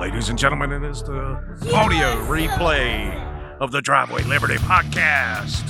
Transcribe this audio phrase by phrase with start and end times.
[0.00, 1.38] Ladies and gentlemen, it is the
[1.74, 3.14] audio replay
[3.60, 5.60] of the Driveway Liberty podcast.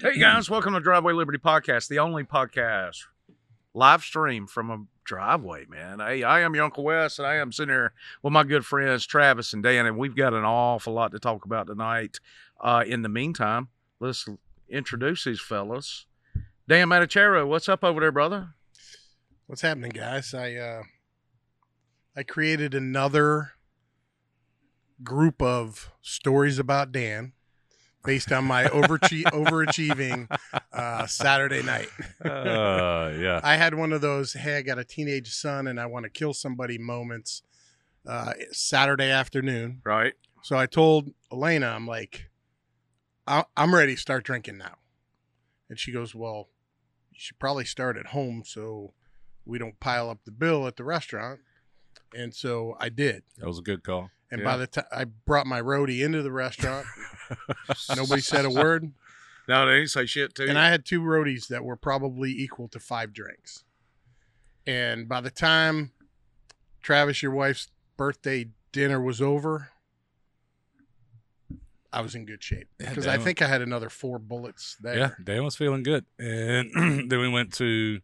[0.00, 2.98] Hey guys, welcome to Driveway Liberty podcast, the only podcast
[3.74, 5.98] live stream from a driveway, man.
[5.98, 9.04] Hey, I am your Uncle Wes, and I am sitting here with my good friends
[9.04, 12.20] Travis and Dan, and we've got an awful lot to talk about tonight.
[12.60, 14.28] Uh, in the meantime, let's
[14.68, 16.06] introduce these fellas.
[16.68, 18.48] Dan Matichero, what's up over there, brother?
[19.46, 20.34] What's happening, guys?
[20.34, 20.82] I uh
[22.16, 23.52] I created another
[25.02, 27.32] group of stories about Dan
[28.04, 30.26] based on my overachie- overachieving
[30.72, 31.88] uh, Saturday night.
[32.24, 33.40] uh, yeah.
[33.44, 36.08] I had one of those, hey, I got a teenage son and I want to
[36.10, 37.42] kill somebody moments
[38.08, 39.82] uh, Saturday afternoon.
[39.84, 40.14] Right.
[40.42, 42.30] So I told Elena, I'm like,
[43.26, 44.76] I- I'm ready to start drinking now.
[45.68, 46.48] And she goes, Well,
[47.16, 48.92] you should probably start at home so
[49.44, 51.40] we don't pile up the bill at the restaurant.
[52.14, 53.22] And so I did.
[53.38, 54.10] That was a good call.
[54.30, 54.44] And Yeah.
[54.44, 56.86] by the time I brought my roadie into the restaurant,
[57.96, 58.92] nobody said a word.
[59.48, 60.48] No, they didn't say shit to you.
[60.50, 63.64] And I had two roadies that were probably equal to five drinks.
[64.66, 65.92] And by the time
[66.82, 69.70] Travis, your wife's birthday dinner was over,
[71.92, 74.96] I was in good shape Yeah, because I think I had another four bullets there.
[74.98, 76.04] Yeah, Dan was feeling good.
[76.18, 76.70] And
[77.10, 78.00] then we went to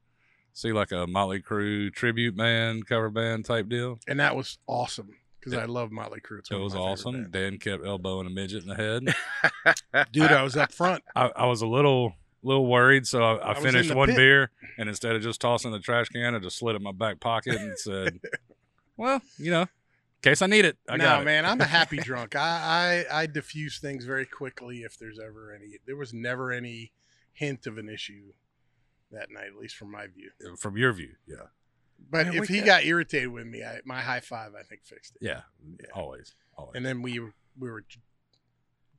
[0.52, 3.98] see like a Motley Crue tribute band, cover band type deal.
[4.06, 5.61] And that was awesome because Yeah.
[5.61, 6.39] I love Motley Crue.
[6.41, 7.30] It's It was awesome.
[7.30, 10.06] Dan kept elbowing a midget in the head.
[10.12, 11.02] Dude, I was up front.
[11.17, 14.17] I, I was a little little worried, so I, I, I finished one pit.
[14.17, 16.91] beer, and instead of just tossing the trash can, I just slid it in my
[16.92, 18.19] back pocket and said,
[18.96, 19.67] "Well, you know,
[20.22, 22.34] case I need it, I no, got it." man, I'm a happy drunk.
[22.36, 25.78] I, I I diffuse things very quickly if there's ever any.
[25.86, 26.92] There was never any
[27.32, 28.32] hint of an issue
[29.10, 30.30] that night, at least from my view.
[30.44, 31.46] Uh, from your view, yeah,
[32.10, 34.84] But Man, if he got- got irritated with me, I, my high five I think
[34.84, 35.22] fixed it.
[35.26, 35.42] yeah,
[35.80, 35.86] Yeah.
[35.94, 36.72] always, always.
[36.77, 37.18] And then we
[37.58, 37.84] we were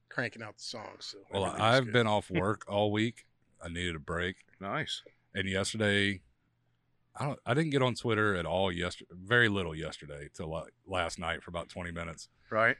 [0.09, 1.05] cranking out the songs.
[1.05, 1.93] So well, I've good.
[1.93, 3.25] been off work all week.
[3.61, 4.35] I needed a break.
[4.59, 5.01] nice.
[5.33, 6.21] and yesterday
[7.15, 10.73] I don't I didn't get on Twitter at all yesterday very little yesterday till like
[10.87, 12.75] last night for about 20 minutes Right.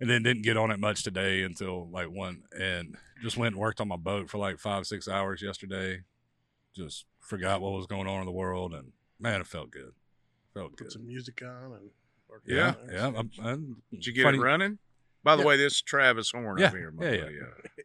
[0.00, 3.60] and then didn't get on it much today until like one and just went and
[3.60, 6.00] worked on my boat for like 5 6 hours yesterday
[6.74, 9.92] just forgot what was going on in the world and man it felt good
[10.54, 10.76] felt good.
[10.78, 11.90] put good some music on and
[12.28, 12.78] work yeah out.
[12.90, 14.78] yeah I'm, I'm Did you get funny- it running?
[15.24, 15.48] By the Yeah.
[15.48, 16.90] way, this is Travis Horn Yeah, over here.
[16.92, 17.28] my yeah, yeah.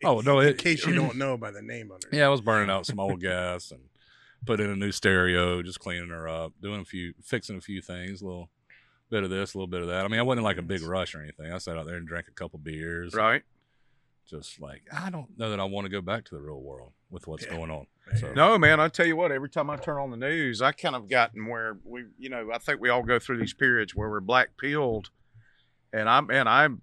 [0.05, 2.13] Uh, oh no In case you don't know by the name under it.
[2.13, 3.81] Yeah, I was burning out some old gas and
[4.45, 7.81] put in a new stereo, just cleaning her up, doing a few, fixing a few
[7.81, 8.49] things, a little
[9.09, 10.05] bit of this, a little bit of that.
[10.05, 11.51] I mean, I wasn't like a big rush or anything.
[11.51, 13.13] I sat out there and drank a couple beers.
[13.13, 13.43] Right.
[14.25, 16.93] Just like I don't know that I want to go back to the real world
[17.09, 17.57] with what's Yeah.
[17.57, 17.87] going on.
[18.17, 20.71] So No, man, I tell you what, every time I turn on the news, I
[20.71, 23.93] kind of gotten where we, you know, I think we all go through these periods
[23.95, 25.09] where we're black pilled,
[25.91, 26.81] And I'm, and I'm,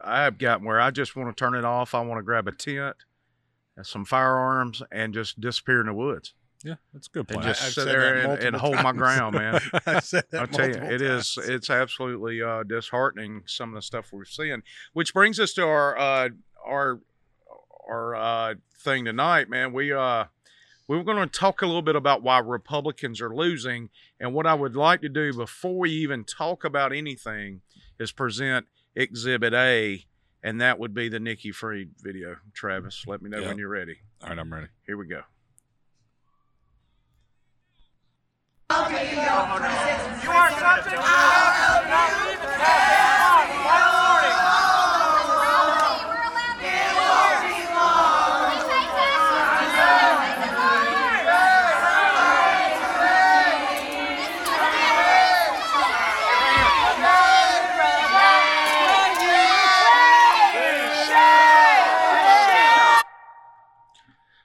[0.00, 1.94] I've gotten where I just want to turn it off.
[1.94, 2.96] I want to grab a tent
[3.76, 7.44] and some firearms and just disappear in the woods yeah, that's a good and plan.
[7.48, 9.60] just I've sit said there and, and multiple hold my ground, man.
[9.86, 11.34] I said that I'll tell you, multiple it is.
[11.34, 11.48] times.
[11.48, 14.62] It's absolutely uh, disheartening some of the stuff we're seeing.
[14.92, 16.28] Which brings us to our uh,
[16.64, 17.00] our
[17.88, 19.72] our uh, thing tonight, man.
[19.72, 20.26] We uh
[20.88, 23.88] we were going to talk a little bit about why Republicans are losing,
[24.20, 27.62] and what I would like to do before we even talk about anything
[27.98, 30.04] is present Exhibit A,
[30.42, 32.36] and that would be the Nikki Fried video.
[32.52, 33.48] Travis, let me know Yeah.
[33.48, 33.98] when you're ready.
[34.22, 34.66] All right, I'm ready.
[34.86, 35.22] Here we go.
[39.22, 41.08] You are subject to
[41.86, 42.91] now leave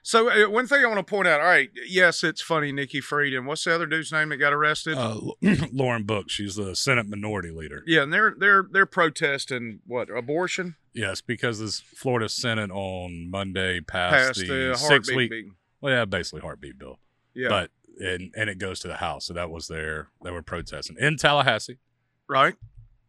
[0.08, 1.40] So uh, one thing I want to point out.
[1.40, 4.54] All right, yes, it's funny, Nikki Fried, and what's the other dude's name that got
[4.54, 4.96] arrested?
[4.96, 5.18] Uh,
[5.70, 7.82] Lauren Book, she's the Senate Minority Leader.
[7.86, 13.82] Yeah, and they're they're they're protesting what abortion Yes, because this Florida Senate on Monday
[13.82, 15.46] passed, past the, the six heartbeat week,
[15.82, 17.00] well, yeah, basically heartbeat bill.
[17.34, 19.26] Yeah, but and and it goes to the House.
[19.26, 21.80] So that was their they were protesting in Tallahassee.
[22.26, 22.54] right.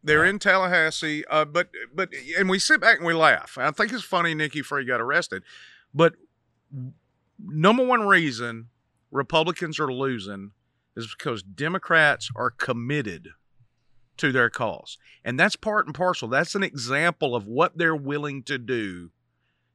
[0.02, 3.56] They're in Tallahassee, uh, but but and we sit back and we laugh.
[3.58, 5.42] I think it's funny Nikki Free got arrested,
[5.94, 6.14] but
[7.44, 8.68] number one reason
[9.10, 10.52] Republicans are losing
[10.96, 13.28] is because Democrats are committed
[14.16, 16.28] to their cause, and that's part and parcel.
[16.28, 19.10] That's an example of what they're willing to do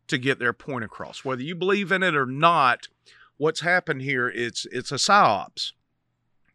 [0.08, 1.26] to get their point across.
[1.26, 2.88] Whether you believe in it or not,
[3.38, 5.72] what's happened here, it's it's a psyops.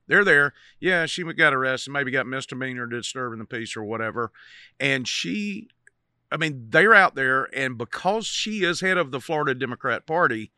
[0.07, 0.55] They're there.
[0.81, 4.33] Yeah, she got arrested, maybe got misdemeanor disturbing the peace or whatever.
[4.79, 5.69] And she
[6.33, 10.53] I mean, they're out there and because she is head of the Florida Democrat Party,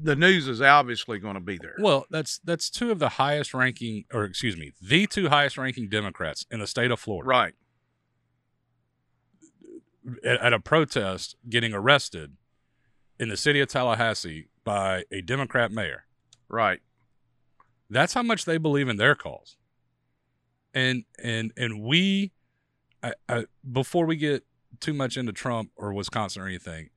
[0.00, 1.74] the news is obviously going to be there.
[1.78, 5.88] Well, that's that's two of the highest ranking, or excuse me, the two highest ranking
[5.88, 7.28] Democrats in the state of Florida.
[7.28, 7.54] Right.
[10.24, 12.36] At, at a protest, getting arrested
[13.18, 16.04] in the city of Tallahassee by a Democrat mayor.
[16.48, 16.80] Right.
[17.90, 19.56] That's how much they believe in their cause.
[20.72, 22.32] And and and we,
[23.02, 24.44] I, I, before we get
[24.80, 26.90] too much into Trump or Wisconsin or anything,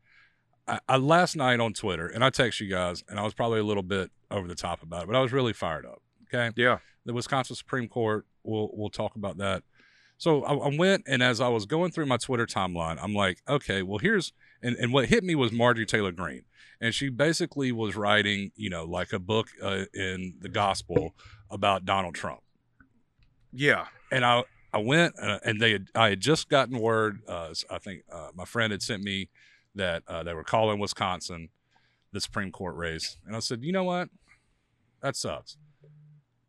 [0.72, 3.60] I, I last night on Twitter and I text you guys and I was probably
[3.60, 6.02] a little bit over the top about it, but I was really fired up.
[6.34, 6.78] Okay, Yeah.
[7.06, 8.26] the Wisconsin Supreme Court.
[8.44, 9.64] We'll we'll talk about that.
[10.18, 13.42] So I, I went and as I was going through my Twitter timeline, I'm like,
[13.48, 14.34] okay, well here's
[14.64, 16.46] and and what hit me was Marjorie Taylor Greene,
[16.80, 21.16] and she basically was writing, you know, like a book uh, in the gospel
[21.50, 22.42] about Donald Trump.
[23.52, 23.88] Yeah.
[24.12, 27.20] And I I went uh, and they had, I had just gotten word.
[27.28, 29.30] Uh, I think uh, my friend had sent me
[29.76, 31.50] that uh, they were calling Wisconsin
[32.12, 34.10] the Supreme Court race, and I said, you know what,
[35.02, 35.58] that sucks.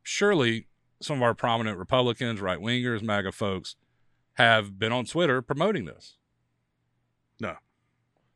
[0.02, 0.66] Surely
[1.00, 3.76] some of our prominent Republicans, right wingers, MAGA folks
[4.34, 6.16] have been on Twitter promoting this.
[7.40, 7.54] No.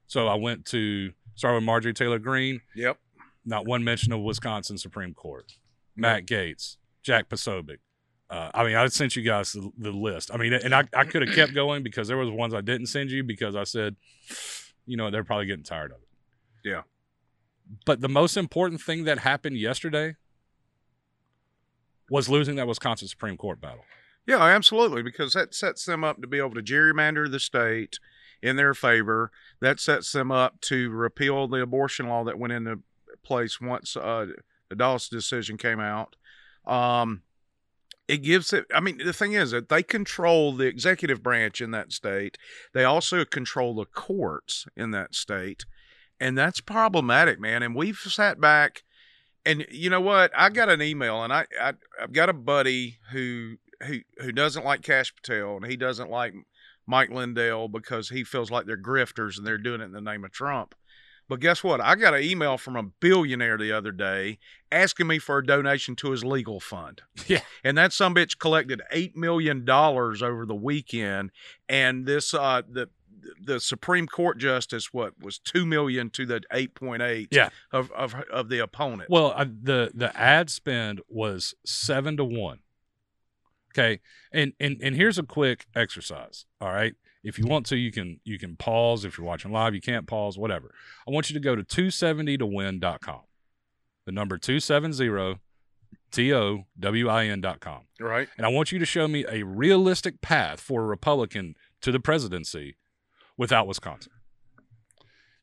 [0.07, 2.61] So I went to start with Marjorie Taylor Greene.
[2.75, 2.99] Yep.
[3.45, 5.53] Not one mention of Wisconsin Supreme Court.
[5.97, 7.79] Matt Gaetz, Jack Posobiec.
[8.29, 10.33] Uh, I mean, I sent you guys the, the list.
[10.35, 12.87] I mean, and I, I could have kept going because there was ones I didn't
[12.87, 13.95] send you because I said,
[14.87, 16.09] you know, they're probably getting tired of it.
[16.69, 16.83] Yeah.
[17.85, 20.17] But the most important thing that happened yesterday
[22.09, 23.85] was losing that Wisconsin Supreme Court battle.
[24.27, 27.99] Yeah, absolutely, because that sets them up to be able to gerrymander the state
[28.43, 29.31] in their favor.
[29.61, 32.81] That sets them up to repeal the abortion law that went into
[33.23, 34.27] place once uh,
[34.69, 36.17] the Dobbs decision came out.
[36.67, 37.23] Um,
[38.09, 38.67] it gives it.
[38.75, 42.39] I mean, the thing is that they control the executive branch in that state.
[42.73, 45.65] They also control the courts in that state,
[46.21, 47.63] and that's problematic, man.
[47.63, 48.83] And we've sat back,
[49.45, 50.31] and you know what?
[50.37, 53.57] I got an email, and I, I I've got a buddy who
[53.87, 56.35] who who doesn't like Kash Patel, and he doesn't like
[56.87, 60.25] Mike Lindell because he feels like they're grifters and they're doing it in the name
[60.25, 60.75] of Trump.
[61.29, 61.81] But guess what?
[61.81, 64.39] I got an email from a billionaire the other day
[64.71, 67.03] asking me for a donation to his legal fund.
[67.27, 67.41] Yeah.
[67.65, 71.31] And that some bitch collected eight million dollars over the weekend.
[71.69, 72.89] And this uh the
[73.43, 77.49] the Supreme Court justice what was two million to the eight point eight Yeah.
[77.73, 79.11] of, of of the opponent.
[79.11, 82.61] Well, I, the the ad spend was seven to one.
[83.73, 84.01] Okay,
[84.33, 86.47] and and and here's a quick exercise.
[86.61, 86.95] All right,
[87.27, 89.05] if you want to, you can you can pause.
[89.05, 90.39] If you're watching live, you can't pause.
[90.39, 90.73] Whatever.
[91.07, 93.21] I want you to go to 270towin.com.
[94.07, 95.41] The number 270
[96.13, 97.81] t o w i n.com.
[97.99, 98.29] right?
[98.37, 101.99] And I want you to show me a realistic path for a Republican to the
[101.99, 102.77] presidency
[103.37, 104.13] without Wisconsin.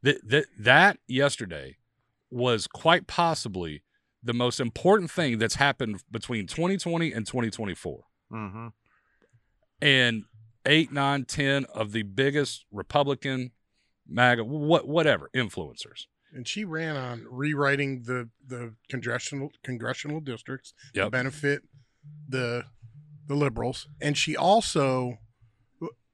[0.03, 1.75] That that that yesterday
[2.31, 3.83] was quite possibly
[4.23, 8.03] the most important thing that's happened between 2020 and 2024.
[8.31, 8.67] Mm-hmm.
[9.81, 10.23] And
[10.65, 13.51] eight, nine, ten of the biggest Republican,
[14.07, 16.05] MAGA, what whatever influencers.
[16.33, 21.63] And she ran on rewriting the the congressional congressional districts to benefit
[22.27, 22.65] the
[23.27, 23.87] the liberals.
[24.01, 25.19] And she also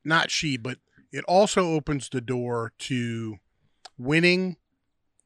[0.03, 0.79] not she, but
[1.12, 3.38] it also opens the door to
[3.97, 4.57] winning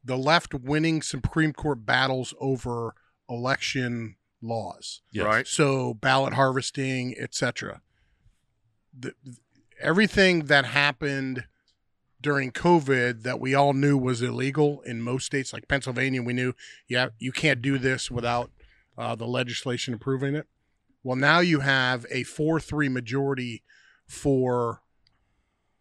[0.03, 2.93] the left winning Supreme Court battles over
[3.29, 5.01] election laws.
[5.11, 5.25] Yes.
[5.25, 5.47] Right.
[5.47, 7.81] So ballot harvesting, etc.
[8.97, 9.13] The,
[9.79, 11.45] everything that happened
[12.21, 16.53] during COVID that we all knew was illegal in most states, like Pennsylvania, we knew
[16.87, 18.51] yeah you can't do this without
[18.97, 20.47] uh, the legislation approving it.
[21.03, 23.63] Well, now you have a four-three majority
[24.07, 24.81] for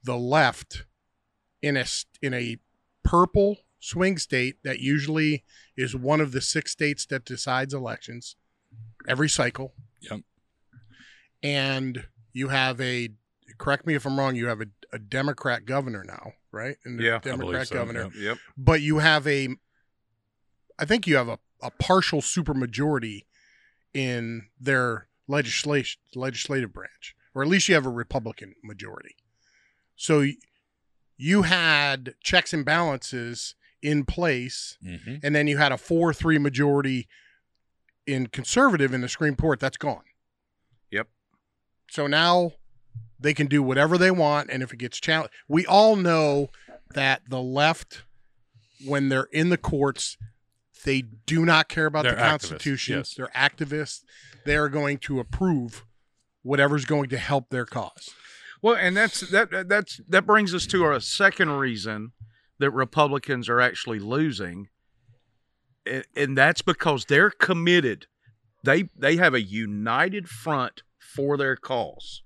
[0.02, 0.84] the left
[1.60, 1.84] in a
[2.20, 2.58] in a
[3.04, 5.44] purple swing state that usually
[5.76, 8.36] is one of the six states that decides elections
[9.06, 9.74] every cycle.
[10.00, 10.20] Yep.
[11.42, 13.10] And you have a
[13.58, 16.76] correct me if I'm wrong, you have a, a Democrat governor now, right?
[16.84, 18.02] And Yeah, Democrat so, governor.
[18.04, 18.12] yep.
[18.16, 18.38] Yep.
[18.56, 19.48] But you have a
[20.78, 23.26] I think you have a, a partial supermajority
[23.94, 27.14] in their legislation legislative branch.
[27.34, 29.16] Or at least you have a Republican majority.
[29.96, 30.26] So
[31.16, 35.20] you had checks and balances in place Mhm.
[35.22, 37.08] and then you had a 4-3 majority
[38.06, 40.02] in conservative in the Supreme Court that's gone.
[41.92, 41.94] Yep.
[41.94, 42.52] So now
[43.20, 46.48] they can do whatever they want and if it gets challenged we all know
[46.94, 48.02] that the left
[48.84, 50.16] when they're in the courts
[50.84, 52.96] They do not care about They're the activists, Constitution.
[52.96, 53.14] yes.
[53.14, 54.00] They're activists.
[54.44, 55.84] They are going to approve
[56.42, 58.10] whatever's going to help their cause.
[58.60, 62.10] Well, and that's that that's that brings us to our second reason
[62.58, 64.68] that Republicans are actually losing,
[65.86, 68.06] and, and that's because they're committed.
[68.64, 70.82] They they have a united front
[71.14, 72.22] for their cause,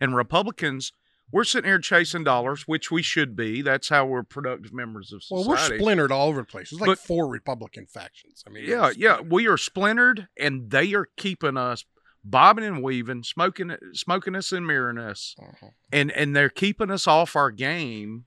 [0.00, 0.92] and Republicans.
[1.30, 3.60] We're sitting here chasing dollars, which we should be.
[3.60, 5.46] That's how we're productive members of society.
[5.46, 6.70] Well, we're splintered all over the place.
[6.70, 8.42] There's like But- four Republican factions.
[8.46, 9.32] I mean, Yeah, we're yeah, splintered.
[9.32, 11.84] we are splintered, and they are keeping us
[12.24, 15.68] bobbing and weaving, smoking, smoking us and mirroring us, Uh-huh.
[15.92, 18.24] and and they're keeping us off our game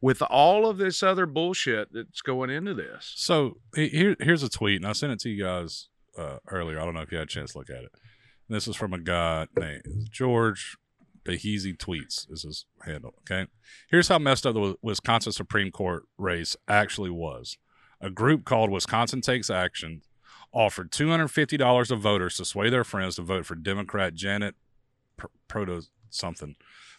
[0.00, 3.12] with all of this other bullshit that's going into this.
[3.16, 6.78] So here, here's a tweet, and I sent it to you guys uh, earlier.
[6.78, 7.90] I don't know if you had a chance to look at it.
[8.54, 10.76] This is from a guy named George
[11.24, 13.12] Behizy Tweets is his handle.
[13.22, 13.50] Okay,
[13.90, 17.58] here's how messed up the Wisconsin Supreme Court race actually was.
[18.00, 20.02] A group called Wisconsin Takes Action
[20.52, 24.54] offered $250 to voters to sway their friends to vote for Democrat Janet
[25.48, 26.54] Proto something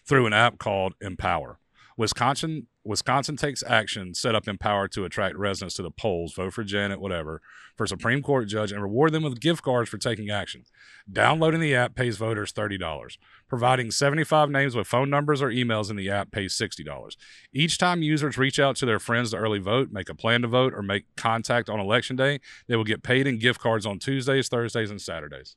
[0.06, 1.60] through an app called Empower.
[1.96, 6.64] Wisconsin Wisconsin takes action set up Empower to attract residents to the polls, vote for
[6.64, 7.42] Janet, whatever,
[7.76, 10.66] for Supreme Court judge, and reward them with gift cards for taking action.
[11.12, 13.18] Downloading the app pays voters $30.
[13.50, 17.16] Providing 75 names with phone numbers or emails in the app pays $60.
[17.52, 20.48] Each time users reach out to their friends to early vote, make a plan to
[20.48, 23.98] vote, or make contact on election day, they will get paid in gift cards on
[23.98, 25.56] Tuesdays, Thursdays, and Saturdays.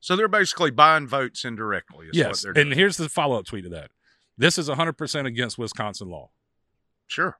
[0.00, 2.08] So they're basically buying votes indirectly.
[2.08, 2.26] Is yes.
[2.26, 2.66] what they're doing.
[2.68, 3.90] And here's the follow up tweet to that.
[4.36, 6.30] This is 100% against Wisconsin law.
[7.06, 7.38] Sure.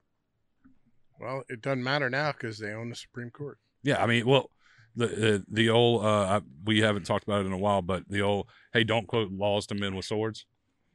[1.20, 3.58] Well, it doesn't matter now because they own the Supreme Court.
[3.82, 4.50] Yeah, I mean, well,
[4.94, 8.08] the the, the old uh, I, we haven't talked about it in a while, but
[8.08, 10.44] the old hey, don't quote laws to men with swords.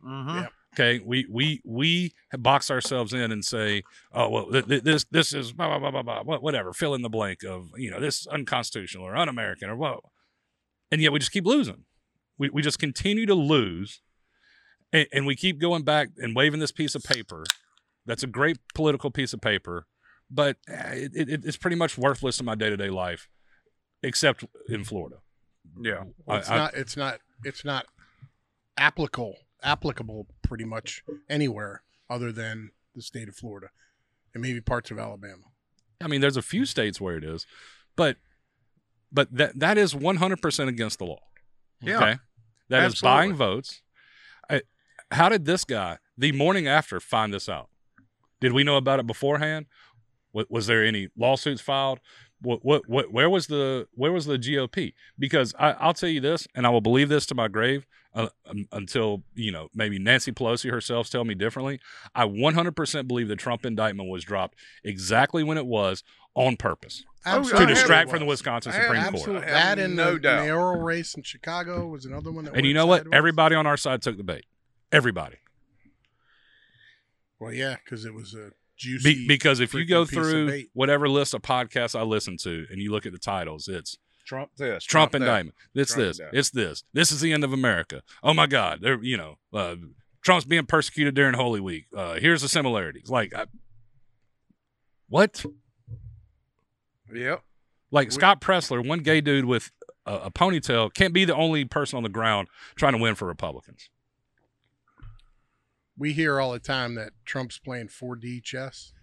[0.05, 0.37] Mm-hmm.
[0.37, 0.47] Yeah.
[0.73, 5.33] Okay, we we we box ourselves in and say, oh well, th- th- this this
[5.33, 7.99] is blah blah blah blah blah, wha- whatever, fill in the blank of you know
[7.99, 9.99] this is unconstitutional or un-American or what,
[10.91, 11.83] and yet we just keep losing.
[12.37, 14.01] We we just continue to lose,
[14.93, 17.43] and, and we keep going back and waving this piece of paper.
[18.05, 19.85] That's a great political piece of paper,
[20.29, 23.29] but uh, it, it, it's pretty much worthless in my day to day life,
[24.01, 25.17] except in Florida.
[25.79, 26.03] Yeah.
[26.25, 26.73] Well, it's I- not.
[26.73, 27.19] It's not.
[27.43, 27.85] It's not
[28.77, 29.35] applicable.
[29.63, 33.67] Applicable pretty much anywhere other than the state of Florida
[34.33, 35.43] and maybe parts of Alabama.
[36.01, 37.45] I mean, there's a few states where it is,
[37.95, 38.17] but
[39.11, 41.21] but that that is 100% against the law.
[41.81, 41.97] Yeah.
[41.97, 42.17] Okay,
[42.69, 43.17] that is Absolutely.
[43.17, 43.81] buying votes.
[44.49, 44.61] I,
[45.11, 47.69] how did this guy the morning after find this out?
[48.41, 49.67] Did we know about it beforehand?
[50.33, 51.99] Was, was there any lawsuits filed?
[52.41, 54.93] What, what what where was the where was the GOP?
[55.19, 58.29] Because I, I'll tell you this, and I will believe this to my grave uh,
[58.49, 61.79] um, until you know maybe Nancy Pelosi herself tell me differently.
[62.15, 67.53] I 100% believe the Trump indictment was dropped exactly when it was on purpose Absolutely
[67.53, 68.25] I to have- distract from the.
[68.25, 69.13] Wisconsin Supreme Court.
[69.13, 69.47] Absolutely.
[69.47, 70.41] I That and no doubt the doubt.
[70.43, 72.45] mayoral race in Chicago was another one.
[72.45, 73.01] That And you know what?
[73.01, 73.17] sideways.
[73.17, 74.45] Everybody on our side took the bait.
[74.91, 75.35] Everybody.
[77.41, 79.15] Well, yeah, because it was a juicy.
[79.15, 82.91] Be, because if you go through whatever list of podcasts I listen to and you
[82.91, 84.83] look at the titles, it's Trump this.
[84.83, 85.23] Trump, that.
[85.23, 85.55] indictment.
[85.73, 86.19] It's Trump this.
[86.19, 86.39] indictment.
[86.39, 86.83] It's this.
[86.93, 88.03] This is the end of America.
[88.21, 88.79] Oh my God.
[88.81, 89.75] They're, you know, uh,
[90.21, 91.87] Trump's being persecuted during Holy Week.
[91.97, 93.09] Uh, here's the similarities.
[93.09, 93.45] Like, I,
[95.09, 95.43] what?
[97.11, 97.41] Yep.
[97.89, 99.71] Like We- Scott Presler, one gay dude with
[100.05, 103.27] a, a ponytail, can't be the only person on the ground trying to win for
[103.27, 103.89] Republicans.
[105.97, 108.93] We hear all the time that Trump's playing 4D chess.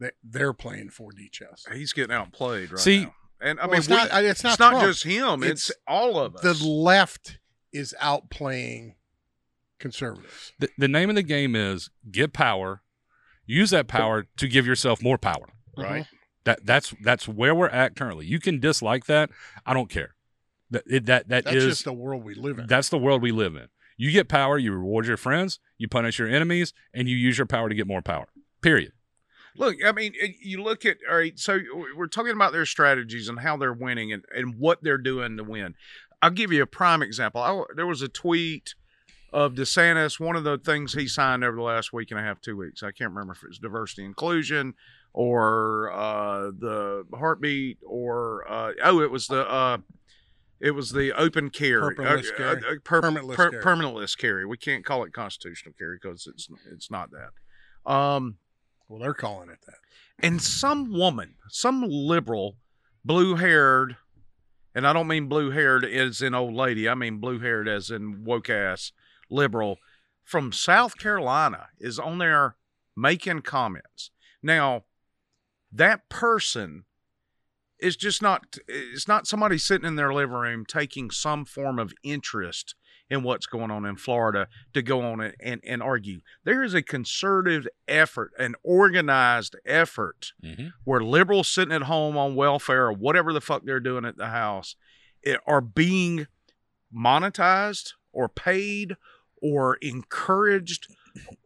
[0.00, 1.66] That they're playing 4D chess.
[1.72, 3.14] He's getting outplayed right See, now.
[3.42, 4.08] And I Well, mean, it's we- not.
[4.24, 4.52] It's not.
[4.52, 5.42] it's not just him.
[5.42, 6.42] It's, It's all of us.
[6.42, 7.38] the left
[7.72, 8.94] is outplaying
[9.78, 10.52] conservatives.
[10.58, 12.82] The, the name of the game is get power,
[13.46, 15.46] use that power to give yourself more power.
[15.76, 15.82] Uh-huh.
[15.82, 16.06] right.
[16.44, 18.24] That that's that's where we're at currently.
[18.26, 19.30] You can dislike that.
[19.66, 20.14] I don't care.
[20.70, 22.66] That it, that that That's is- just the world we live in.
[22.66, 23.68] that's the world we live in.
[24.00, 27.46] You get power, you reward your friends, you punish your enemies, and you use your
[27.46, 28.28] power to get more power.
[28.62, 28.92] Period.
[29.58, 31.38] Look, I mean, you look at all right.
[31.38, 31.58] So
[31.94, 35.44] we're talking about their strategies and how they're winning and, and what they're doing to
[35.44, 35.74] win.
[36.22, 37.42] I'll give you a prime example.
[37.42, 38.74] I, there was a tweet
[39.34, 40.18] of DeSantis.
[40.18, 42.82] One of the things he signed over the last week and a half, two weeks.
[42.82, 44.72] I can't remember if it was diversity inclusion
[45.12, 49.76] or uh, the heartbeat or uh, oh, it was the uh,
[50.60, 52.58] it was the open carry, Permanent carry.
[52.58, 53.00] uh, per-
[53.34, 53.86] per- carry.
[53.86, 54.44] list carry.
[54.44, 57.90] We can't call it constitutional carry because it's it's not that.
[57.90, 58.36] Um,
[58.88, 59.78] well, they're calling it that.
[60.26, 62.56] and some woman, some liberal,
[63.04, 63.96] blue haired,
[64.74, 67.90] and I don't mean blue haired as in old lady, I mean blue haired as
[67.90, 68.92] in woke ass
[69.30, 69.78] liberal
[70.24, 72.56] from South Carolina is on there
[72.96, 74.10] making comments.
[74.42, 74.84] Now,
[75.72, 76.84] that person
[77.80, 81.92] it's just not it's not somebody sitting in their living room taking some form of
[82.02, 82.74] interest
[83.08, 86.20] in what's going on in Florida to go on and, and, and argue.
[86.44, 90.68] There is a concerted effort, an organized effort Mm-hmm.
[90.84, 94.28] where liberals sitting at home on welfare or whatever the fuck they're doing at the
[94.28, 94.76] house
[95.22, 96.28] it, are being
[96.94, 98.96] monetized or paid
[99.42, 100.86] or encouraged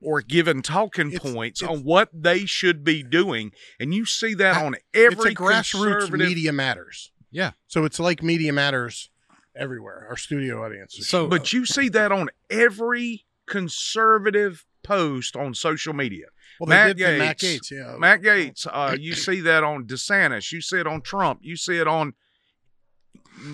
[0.00, 4.35] or given talking It's- points it's- on what they should be doing and you see
[4.35, 7.11] that on every it's a grassroots media matters.
[7.30, 7.52] Yeah.
[7.66, 9.11] So it's like media matters
[9.56, 10.06] everywhere.
[10.09, 10.97] Our studio audience.
[11.06, 16.26] So, but you see that on every conservative post on social media
[16.61, 17.59] well, they Matt did for Matt Gaetz.
[17.59, 17.71] Gaetz.
[17.71, 17.97] Yeah.
[17.99, 21.78] Matt Gaetz, uh, you see that on DeSantis, you see it on Trump, you see
[21.78, 22.14] it on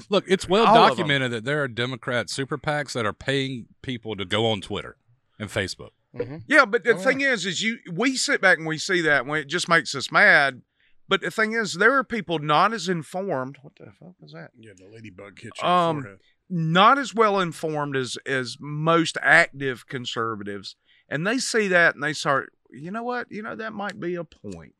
[0.08, 0.88] look, it's well All of 'em.
[0.90, 4.96] documented that there are Democrat super PACs that are paying people to go on Twitter
[5.38, 5.90] and Facebook.
[6.14, 6.42] Mhm.
[6.48, 9.26] Yeah, but the Oh, thing is, is you we sit back and we see that
[9.26, 10.62] when it just makes us mad.
[11.08, 13.58] But the thing is, there are people not as informed.
[13.62, 14.50] What the fuck was that?
[14.56, 16.20] Yeah, the ladybug hit Um, in the forehead.
[16.48, 20.74] Not as well informed as as most active conservatives,
[21.08, 22.52] and they see that and they start.
[22.70, 23.30] You know what?
[23.30, 24.74] You know that might be a point.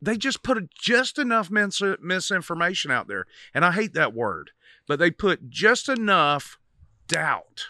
[0.00, 4.50] They just put just enough mis- misinformation out there, and I hate that word,
[4.88, 6.58] but they put just enough
[7.06, 7.66] doubt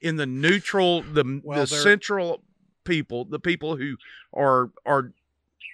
[0.00, 2.42] in the neutral, the Well, the central
[2.84, 3.96] people, the people who
[4.34, 5.12] are are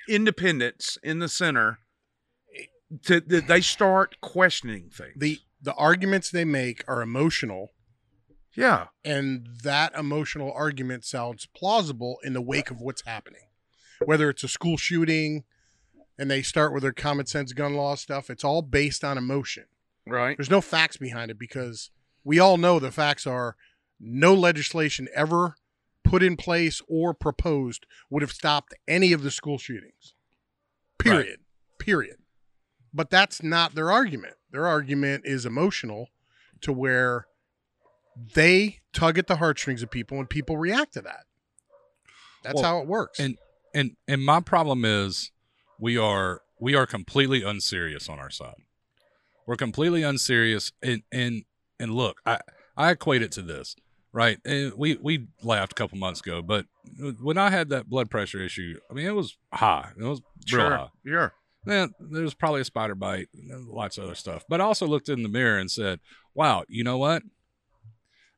[0.09, 1.79] independents in the center,
[3.03, 5.15] to they start questioning things.
[5.17, 7.73] The the arguments they make are emotional,
[8.55, 13.43] yeah, and that emotional argument sounds plausible in the wake of what's happening.
[14.05, 15.45] Whether it's a school shooting,
[16.19, 19.65] and they start with their common sense gun law stuff, it's all based on emotion.
[20.07, 20.37] right.
[20.37, 21.91] There's no facts behind it because
[22.25, 23.57] we all know the facts are
[24.01, 25.57] no legislation ever
[26.05, 30.15] put in place or proposed would have stopped any of the school shootings.
[30.99, 31.41] Period.
[31.79, 32.17] Period.
[32.95, 34.35] But that's not their argument.
[34.51, 36.09] Their argument is emotional
[36.63, 37.27] to where
[38.35, 41.25] they tug at the heartstrings of people and people react to that.
[42.43, 43.19] That's Well, how it works.
[43.19, 43.39] and
[43.75, 45.33] and and my problem is
[45.79, 48.55] we are we are completely unserious on our side.
[49.47, 51.45] We're completely unserious and and
[51.79, 52.41] and look, I
[52.77, 53.77] I equate it to this,
[54.13, 54.39] right?
[54.45, 56.67] And we we laughed a couple months ago, but
[57.21, 59.91] when I had that blood pressure issue, I mean it was high.
[59.99, 60.89] It was real high.
[61.07, 61.33] Sure.
[61.65, 64.45] Then there was probably a spider bite, and lots of other stuff.
[64.49, 65.99] But I also looked in the mirror and said,
[66.33, 67.23] "Wow, you know what?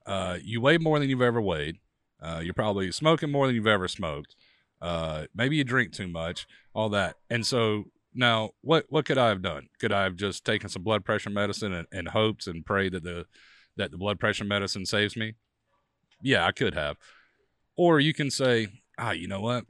[0.06, 1.76] Uh, you weigh more than you've ever weighed.
[2.20, 4.34] Uh, you're probably smoking more than you've ever smoked.
[4.80, 7.16] Uh, maybe you drink too much, all that.
[7.28, 9.68] And so now, what what could I have done?
[9.78, 13.04] Could I have just taken some blood pressure medicine and, and hoped and prayed that
[13.04, 13.26] the
[13.76, 15.34] that the blood pressure medicine saves me?
[16.22, 16.96] Yeah, I could have.
[17.76, 19.64] Or you can say, ah, you know what?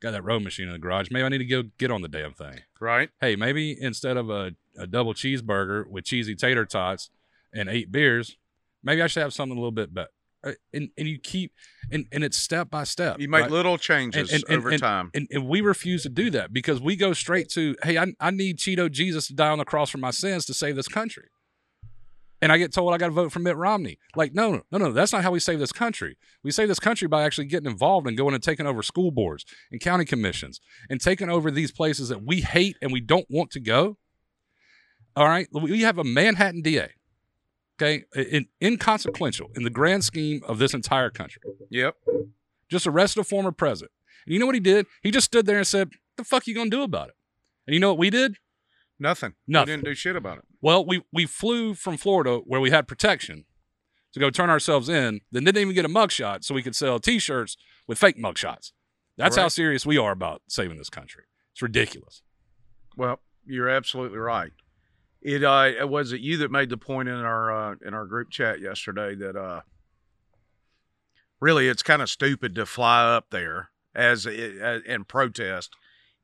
[0.00, 1.10] Got that row machine in the garage.
[1.10, 3.10] Maybe I need to go get on the damn thing Right.
[3.20, 7.10] hey, maybe instead of a, a double cheeseburger with cheesy tater tots
[7.52, 8.36] and eight beers,
[8.82, 10.08] maybe I should have something a little bit better.
[10.42, 11.52] Uh, And and you keep
[11.92, 13.20] and and it's step by step.
[13.20, 13.50] You make right?
[13.50, 15.10] little changes And- and- over time.
[15.14, 18.30] and, and we refuse to do that because we go straight to, hey, I, I
[18.30, 21.28] need Cheeto Jesus to die on the cross for my sins to save this country.
[22.42, 23.98] And I get told I got to vote for Mitt Romney.
[24.16, 24.92] Like, no, no, no, no.
[24.92, 26.16] That's not how we save this country.
[26.42, 29.44] We save this country by actually getting involved and going and taking over school boards
[29.70, 33.50] and county commissions and taking over these places that we hate and we don't want
[33.52, 33.98] to go.
[35.16, 35.48] All right.
[35.52, 36.88] We have a Manhattan DA.
[37.80, 38.04] Okay.
[38.14, 41.96] In, inconsequential in the grand scheme of this entire country yep.
[42.68, 43.92] just arrested a former president.
[44.26, 44.86] And you know what he did?
[45.02, 47.14] He just stood there and said, "The fuck you gonna do about it?"
[47.66, 48.36] And you know what we did?
[49.00, 49.32] Nothing.
[49.48, 49.66] Nothing.
[49.66, 50.44] We didn't do shit about it.
[50.60, 53.46] Well, we we flew from Florida where we had protection
[54.12, 55.22] to go turn ourselves in.
[55.32, 58.72] Then didn't even get a mugshot, so we could sell T-shirts with fake mugshots.
[59.16, 61.24] That's how serious we are about saving this country.
[61.52, 62.22] It's ridiculous.
[62.96, 64.52] Well, you're absolutely right.
[65.22, 68.30] It uh was it you that made the point in our uh in our group
[68.30, 69.62] chat yesterday that uh
[71.40, 75.74] really it's kind of stupid to fly up there as uh, and protest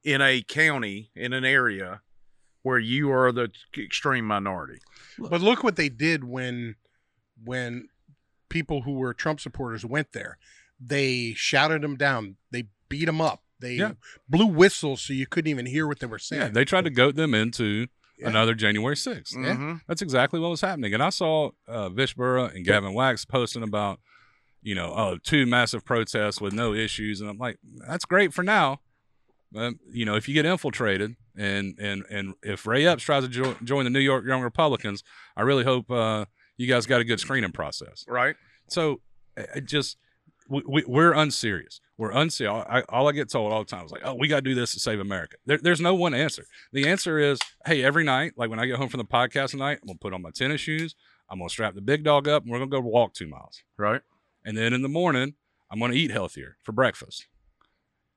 [0.04, 2.00] in a county in an area
[2.66, 3.48] where you are the
[3.78, 4.80] extreme minority.
[5.18, 6.74] But look what they did when
[7.44, 7.88] when
[8.48, 10.36] people who were Trump supporters went there.
[10.80, 12.36] They shouted them down.
[12.50, 13.42] They beat them up.
[13.60, 13.92] They Yeah.
[14.28, 16.42] blew whistles so you couldn't even hear what they were saying.
[16.42, 17.86] Yeah, they tried to goat them into
[18.18, 18.28] Yeah.
[18.28, 19.34] another January 6th.
[19.36, 19.80] Mhm.
[19.86, 20.92] That's exactly what was happening.
[20.94, 24.00] And I saw uh, Vish Burra and Gavin Wax posting about,
[24.62, 27.20] you know, oh, two massive protests with no issues.
[27.20, 28.80] And I'm like, that's great for now.
[29.52, 33.28] But, you know, if you get infiltrated and and and if Ray Epps tries to
[33.28, 35.02] jo- join the New York Young Republicans,
[35.36, 38.04] I really hope uh, you guys got a good screening process.
[38.08, 38.36] Right?
[38.68, 39.00] So
[39.36, 39.98] I I just
[40.48, 41.80] we, we, we're unserious.
[41.98, 42.48] We're unsafe.
[42.48, 44.54] I, all I get told all the time is like, "Oh, we got to do
[44.54, 46.44] this to save America." There, there's no one answer.
[46.72, 49.78] The answer is, "Hey, every night, like when I get home from the podcast tonight,
[49.82, 50.94] I'm gonna put on my tennis shoes.
[51.30, 53.62] I'm gonna strap the big dog up, and we're gonna go walk two miles.
[53.76, 54.02] Right.
[54.44, 55.34] And then in the morning,
[55.70, 57.26] I'm gonna eat healthier for breakfast.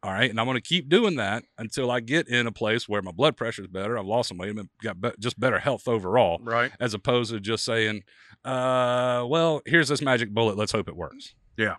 [0.01, 3.01] All right, and I'm gonna keep doing that until I get in a place where
[3.01, 3.97] my blood pressure is better.
[3.97, 6.71] I've lost some weight, and got be- just better health overall, Right.
[6.79, 8.03] as opposed to just saying,
[8.45, 10.55] uh, "Well, here's this magic bullet.
[10.55, 11.75] Let's hope it works." Yeah.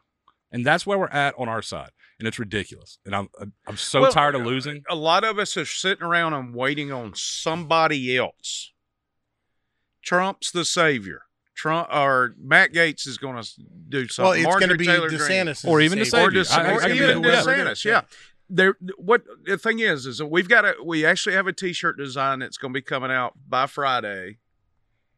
[0.52, 2.98] And that's where we're at on our side, and it's ridiculous.
[3.06, 3.30] And I'm
[3.66, 4.83] I'm so Well, tired of losing.
[4.90, 8.72] A lot of us are sitting around and waiting on somebody else.
[10.02, 11.22] Trump's the savior.
[11.61, 13.49] Trump or Matt Gaetz is going to
[13.90, 14.44] do something.
[14.44, 15.20] Well, it's going to be Taylor Greene.
[15.20, 16.31] DeSantis, Or even or, DeSantis.
[16.31, 17.23] DeSantis, I- I- or I can even.
[17.23, 17.85] DeSantis.
[17.85, 18.03] Yeah.
[18.49, 21.99] There, what the thing is, is that we've got a we actually have a T-shirt
[21.99, 24.38] design that's going to be coming out by Friday,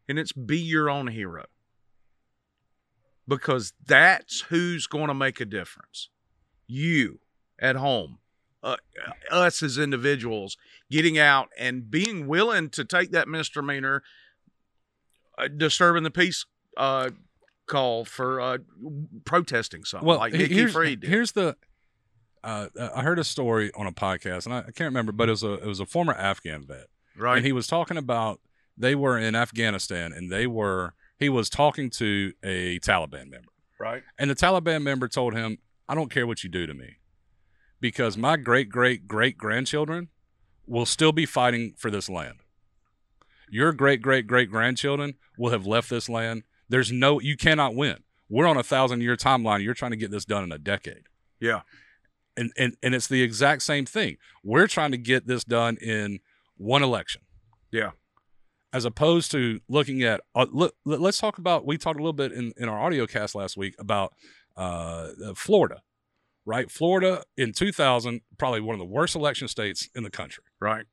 [0.08, 1.46] and it's "Be Your Own Hero,"
[3.26, 6.10] because that's who's going to make a difference.
[6.66, 7.20] You
[7.58, 8.18] at home,
[8.62, 8.76] uh,
[9.30, 10.56] us as individuals,
[10.90, 14.00] getting out and being willing to take that misdemeanor, uh,
[15.56, 16.44] disturbing the peace
[16.76, 17.10] uh,
[17.66, 18.58] call for uh,
[19.24, 21.10] protesting something Well, like Nikki here's, Fried did.
[21.10, 21.56] here's the.
[22.44, 25.32] Uh, I heard a story on a podcast, and I, I can't remember, but it
[25.32, 27.36] was a it was a former Afghan vet, right?
[27.36, 28.40] and he was talking about
[28.76, 34.02] they were in Afghanistan, and they were he was talking to a Taliban member, right.
[34.18, 36.96] and the Taliban member told him, "I don't care what you do to me,
[37.80, 40.08] because my great great great grandchildren
[40.66, 42.41] will still be fighting for this land.
[43.52, 46.42] Your great great great grandchildren will have left this land.
[46.68, 47.98] There's no you cannot win.
[48.28, 49.62] We're on a thousand year timeline.
[49.62, 51.02] You're trying to get this done in a decade."
[51.38, 51.60] Yeah.
[52.36, 54.16] and and and it's the exact same thing.
[54.42, 56.20] We're trying to get this done in
[56.56, 57.20] one election.
[57.70, 57.90] Yeah.
[58.72, 62.14] As opposed to looking at uh, look, let- let's talk about we talked a little
[62.14, 64.14] bit in in our audio cast last week about
[64.56, 65.82] uh, Florida,
[66.46, 66.70] right?
[66.70, 70.44] Florida in 2000 probably one of the worst election states in the country.
[70.58, 70.86] Right.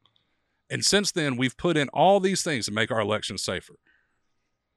[0.70, 3.76] And since then, we've put in all these things to make our elections safer.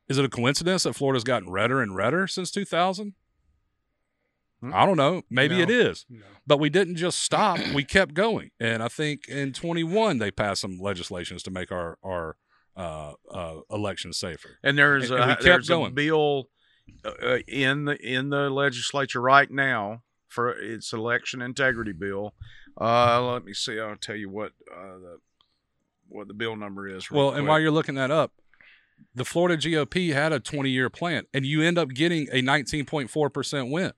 [0.09, 3.15] Is it a coincidence that Florida's gotten redder and redder since 2000?
[4.61, 4.73] Hmm.
[4.75, 5.23] I don't know.
[5.31, 5.63] Maybe No.
[5.63, 6.07] it is.
[6.09, 6.25] No.
[6.47, 7.59] But we didn't just stop.
[7.75, 8.51] we kept going.
[8.61, 12.37] And I think in 21, they passed some legislations to make our, our
[12.77, 14.59] uh, uh, elections safer.
[14.63, 15.95] And there's And- and we a kept there's a going.
[15.95, 16.49] bill
[17.05, 22.35] uh, in the in the legislature right now for its election integrity bill.
[22.81, 23.79] Uh, let me see.
[23.79, 25.19] I'll tell you what uh, the
[26.15, 27.11] what the bill number is.
[27.11, 28.33] Well, and while you're looking that up,
[29.15, 33.71] the Florida GOP had a 20 year plan, and you end up getting a 19.4%
[33.71, 33.93] win.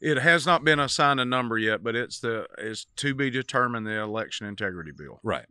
[0.00, 3.86] it has not been assigned a number yet, but it's the it's to be determined
[3.86, 5.46] the election integrity bill, Right.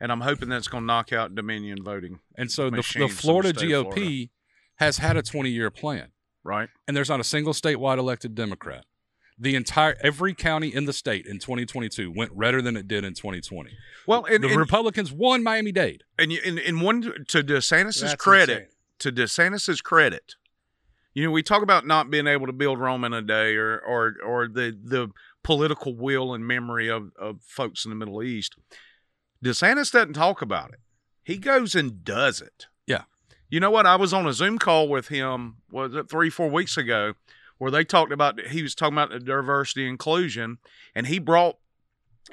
[0.00, 2.20] and I'm hoping that's going to knock out Dominion voting.
[2.36, 4.28] And so the, the in the Florida GOP Florida.
[4.76, 6.08] has had a 20 year plan.
[6.44, 6.70] Right.
[6.86, 8.86] and there's not a single statewide elected Democrat.
[9.40, 13.14] The entire every county in the state in 2022 went redder than it did in
[13.14, 13.70] 2020.
[14.06, 16.02] Well, and the and, Republicans won Miami Dade.
[16.18, 18.68] and, you- and, and one to DeSantis' That's credit, insane.
[18.98, 20.34] to DeSantis' credit,
[21.14, 23.78] you know, we talk about not being able to build Rome in a day or
[23.78, 25.08] or or the the
[25.44, 28.56] political will and memory of, of folks in the Middle East.
[29.44, 30.80] DeSantis doesn't talk about it.
[31.22, 32.66] He goes and does it.
[32.86, 33.02] Yeah.
[33.50, 33.86] You know what?
[33.86, 37.14] I was on a Zoom call with him, was it three, four weeks ago,
[37.58, 40.58] where they talked about he was talking about the diversity inclusion,
[40.94, 41.58] and he brought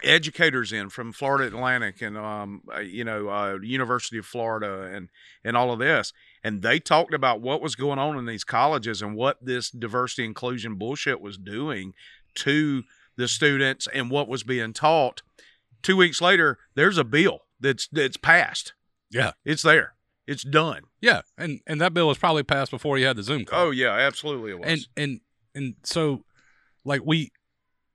[0.04, 5.10] educators in from Florida Atlantic and um uh, you know uh, University of Florida and
[5.44, 6.12] and all of this
[6.44, 10.26] and they talked about what was going on in these colleges and what this diversity
[10.26, 11.94] inclusion bullshit was doing
[12.36, 12.84] to
[13.16, 15.22] the students and what was being taught.
[15.84, 18.74] 2 weeks later there's a bill that's that's passed.
[19.10, 19.32] Yeah.
[19.46, 19.95] it's there
[20.28, 20.82] it's done.
[21.02, 23.68] Yeah, and and that bill was probably passed before you had the Zoom call.
[23.68, 24.68] oh yeah absolutely it was.
[24.70, 25.20] and and
[25.54, 26.24] and so
[26.84, 27.32] like we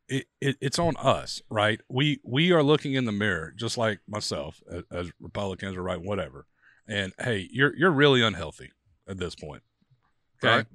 [0.08, 1.80] it, it it's on us right?
[1.88, 6.00] We we are looking in the mirror just like myself as, as republicans or right
[6.00, 6.46] whatever
[6.88, 8.70] and hey you're you're really unhealthy
[9.08, 9.62] at this point
[10.42, 10.66] okay Right.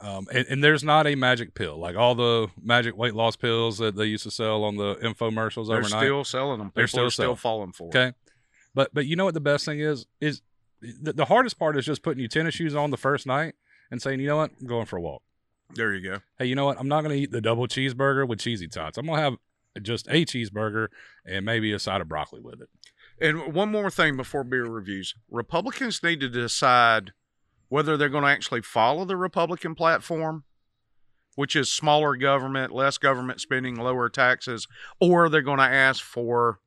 [0.00, 3.76] um and, and there's not a magic pill like all the magic weight loss pills
[3.78, 7.10] that they used to sell on the infomercials they're overnight still selling them They're still
[7.10, 7.96] still falling for it.
[7.96, 8.16] Okay.
[8.74, 10.06] But but you know what the best thing is?
[10.20, 10.40] Is
[10.80, 13.54] the, the hardest part is just putting your tennis shoes on the first night
[13.90, 15.22] and saying, you know what, I'm going for a walk.
[15.74, 16.78] there you go Hey, you know what?
[16.78, 18.98] I'm not going to eat the double cheeseburger with cheesy tots.
[18.98, 19.36] I'm going to have
[19.82, 20.88] just a cheeseburger
[21.24, 22.68] and maybe a side of broccoli with it.
[23.20, 27.12] And one more thing before beer reviews Republicans need to decide
[27.68, 30.44] whether they're going to actually follow the Republican platform,
[31.34, 34.66] which is smaller government, less government spending, lower taxes,
[35.00, 36.60] or they're going to ask for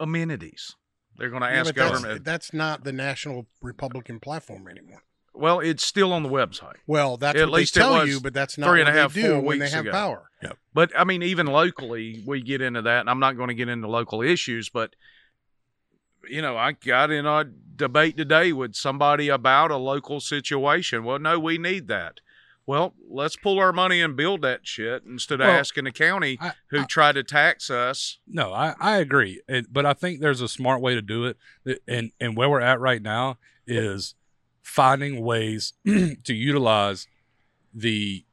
[0.00, 0.74] amenities.
[1.18, 2.24] They're going to ask but that's, government.
[2.24, 5.02] that's not the national Republican platform anymore.
[5.34, 6.76] Well, it's still on the website.
[6.86, 9.00] Well, that's At what least they tell you, but that's not three what and a
[9.00, 9.92] half, they do four when they have ago.
[9.92, 10.30] power.
[10.74, 13.68] But I mean, even locally, we get into that, and I'm not going to get
[13.68, 14.94] into local issues, but
[16.28, 21.04] you know, I got in a debate today with somebody about a local situation.
[21.04, 22.20] Well, no, we need that.
[22.68, 26.36] Well, let's pull our money and build that shit instead of Well, asking the county
[26.38, 28.18] I- who I- tried to tax us.
[28.26, 31.24] No, I, I agree, it, but I think there's a smart way to do
[31.64, 34.14] it, and and where we're at right now is
[34.60, 37.06] finding ways to utilize
[37.72, 38.26] the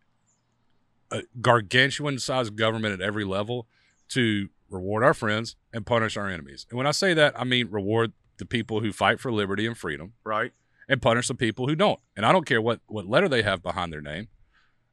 [1.11, 3.67] uh, gargantuan sized government at every level
[4.09, 6.65] to reward our friends and punish our enemies.
[6.69, 9.77] And when I say that, I mean reward the people who fight for liberty and
[9.77, 10.51] freedom, Right.
[10.87, 11.99] And punish the people who don't.
[12.15, 14.27] And I don't care what what letter they have behind their name.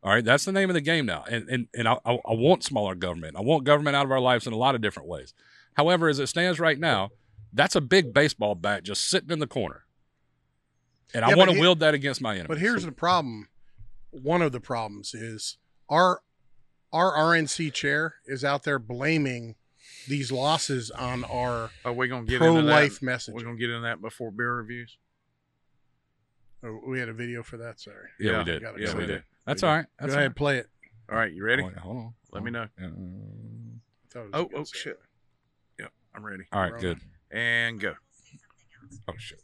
[0.02, 1.24] All right, that's the name of the game now.
[1.30, 3.36] And and and I, I, I want smaller government.
[3.36, 5.32] I want government out of our lives in a lot of different ways.
[5.74, 7.10] However, as it stands right now,
[7.52, 9.84] that's a big baseball bat just sitting in the corner.
[11.14, 12.48] And I Yeah, but want to wield that against my enemies.
[12.48, 13.48] But here's the problem.
[14.10, 16.20] One of the problems is our
[16.92, 19.54] our RNC chair is out there blaming
[20.08, 23.06] these losses on our Are we going to get pro into life that?
[23.06, 23.34] message.
[23.34, 24.98] We're going to get into that before beer reviews.
[26.64, 27.80] Oh, we had a video for that.
[27.80, 28.08] Sorry.
[28.20, 28.62] yeah, yeah, we did.
[28.62, 29.12] Yeah, Yeah, we we did.
[29.14, 29.22] did.
[29.46, 29.78] That's We all did.
[29.78, 29.86] right.
[29.98, 30.66] That's Go ahead, play it.
[31.10, 31.62] All right, you ready?
[31.62, 32.14] All right, hold on.
[32.30, 32.66] Let me know.
[34.10, 34.72] Thought it was Oh, good oh song.
[34.72, 34.98] shit.
[35.80, 36.44] Yeah, I'm ready.
[36.52, 36.80] all right, Roll.
[36.80, 37.00] good.
[37.30, 37.94] And go.
[39.08, 39.40] Oh shit.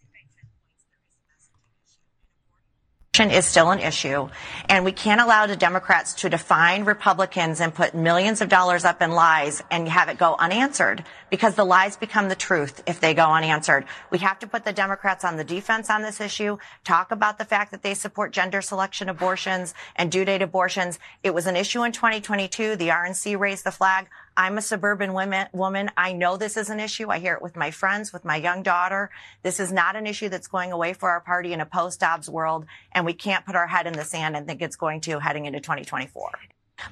[3.27, 4.29] Is still an issue,
[4.69, 9.03] and we can't allow the Democrats to define Republicans and put millions of dollars up
[9.03, 13.15] in lies and have it go unanswered because the lies become the truth if they
[13.15, 13.85] go unanswered.
[14.11, 17.45] We have to put the Democrats on the defense on this issue, talk about the
[17.45, 21.01] fact that they support gender selection abortions and due date abortions.
[21.25, 22.77] It was an issue in 2022.
[22.77, 24.07] The RNC raised the flag.
[24.39, 25.91] I'm a suburban women, woman.
[25.97, 27.11] I know this is an issue.
[27.11, 29.11] I hear it with my friends, with my young daughter.
[29.43, 32.31] This is not an issue that's going away for our party in a post Dobbs
[32.31, 32.65] world.
[32.93, 35.47] And we can't put our head in the sand and think it's going to heading
[35.47, 36.31] into 2024.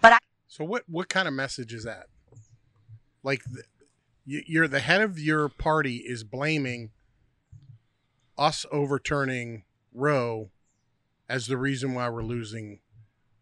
[0.02, 2.09] But I So what what kind of message is that?
[3.22, 3.62] Like the,
[4.24, 6.90] you- you're the head of your party is blaming
[8.37, 9.62] us overturning
[9.94, 10.50] Roe
[11.28, 12.80] as the reason why we're losing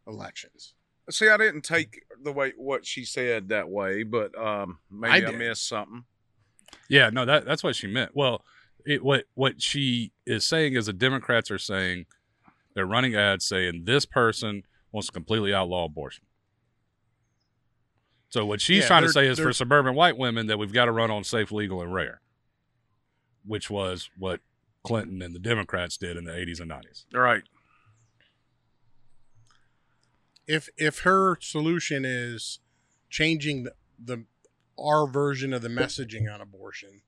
[0.07, 0.75] elections.
[1.09, 5.21] See, I didn't take the way what she said that way, but um, maybe I,
[5.31, 5.39] did.
[5.39, 6.05] missed something.
[6.89, 8.13] Yeah, no, that that's what she meant.
[8.15, 8.45] Well,
[8.85, 12.07] it, what what she is saying is the Democrats are saying
[12.75, 16.25] they're running ads saying this person wants to completely outlaw abortion.
[18.29, 20.87] So what she's Yeah, trying to say is for suburban white women that we've got
[20.87, 22.21] to run on safe, legal, and rare,
[23.47, 24.41] which was what
[24.83, 27.05] Clinton and the Democrats did in the 80s and 90s.
[27.15, 27.45] All right.
[30.47, 32.59] If if her solution is
[33.11, 34.25] changing the, the
[34.79, 37.03] our version of the messaging on abortion,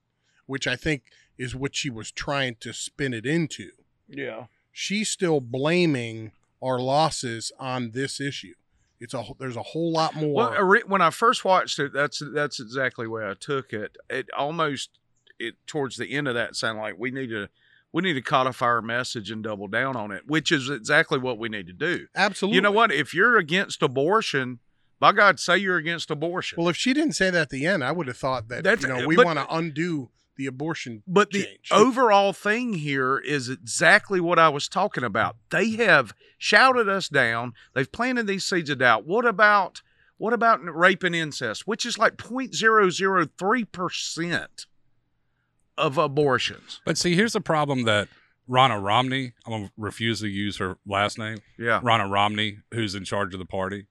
[0.46, 1.02] which I think
[1.36, 3.70] is what she was trying to spin it into,
[4.08, 4.46] Yeah.
[4.72, 8.54] she's still blaming our losses on this issue.
[9.00, 10.32] It's a there's a whole lot more.
[10.32, 13.96] Well, when I first watched it, that's that's exactly way I took it.
[14.08, 14.90] It almost
[15.38, 17.50] it towards the end of that sounded like we need to
[17.96, 21.38] we need to codify our message and double down on it, which is exactly what
[21.38, 22.06] we need to do.
[22.14, 22.56] Absolutely.
[22.56, 22.92] You know what?
[22.92, 24.58] If you're against abortion,
[25.00, 26.56] by God, say you're against abortion.
[26.58, 28.82] Well, if she didn't say that at the end, I would have thought that That's-
[28.82, 31.04] you know we want to undo the abortion.
[31.06, 35.36] But the overall thing here is exactly what I was talking about.
[35.48, 37.54] They have shouted us down.
[37.72, 39.06] They've planted these seeds of doubt.
[39.06, 39.80] What about
[40.18, 44.66] what about rape and incest, which is like 0.003 percent
[45.78, 46.80] of abortions?
[46.84, 48.08] But see, here's the problem that
[48.48, 52.94] Ronna Romney, I'm going to refuse to use her last name, Yeah, Ronna Romney, who's
[52.94, 53.86] in charge of the party.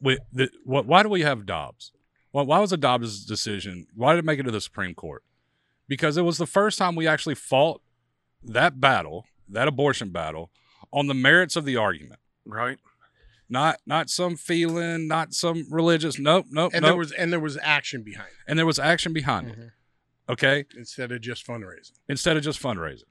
[0.00, 1.90] We, the, what, why do we have Dobbs?
[2.32, 3.86] Well, why was a Dobbs decision?
[3.94, 5.24] Why did it make it to the Supreme Court?
[5.88, 7.80] Because it was the first time we actually fought
[8.44, 10.50] that battle, that abortion battle,
[10.92, 12.20] on the merits of the argument.
[12.44, 12.78] right.
[13.50, 16.18] Not not some feeling, not some religious.
[16.18, 16.90] Nope, nope, and nope.
[16.90, 18.50] there was and there was action behind It.
[18.50, 19.52] and there was action behind it.
[19.54, 19.68] Mm-hmm.
[20.30, 21.92] Okay, instead of just fundraising.
[22.08, 23.04] instead of just fundraising.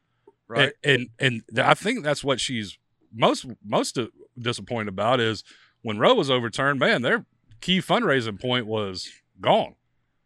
[0.48, 0.72] Right.
[0.84, 2.78] And and, and I think that's what she's
[3.14, 3.98] most most
[4.40, 5.44] disappointed about is
[5.82, 6.80] when Roe was overturned.
[6.80, 7.26] Man, their
[7.60, 9.10] key fundraising point was
[9.42, 9.74] gone.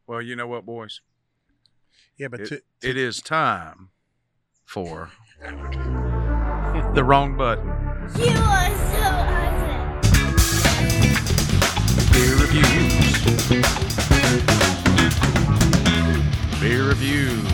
[0.06, 0.99] Well, you know what, boys?
[2.17, 3.89] Yeah, but It, to, it is time
[4.65, 5.12] for
[6.93, 7.69] the wrong button.
[8.19, 10.01] You are so awesome.
[12.12, 13.01] Beer reviews.
[16.62, 17.43] Beer reviews.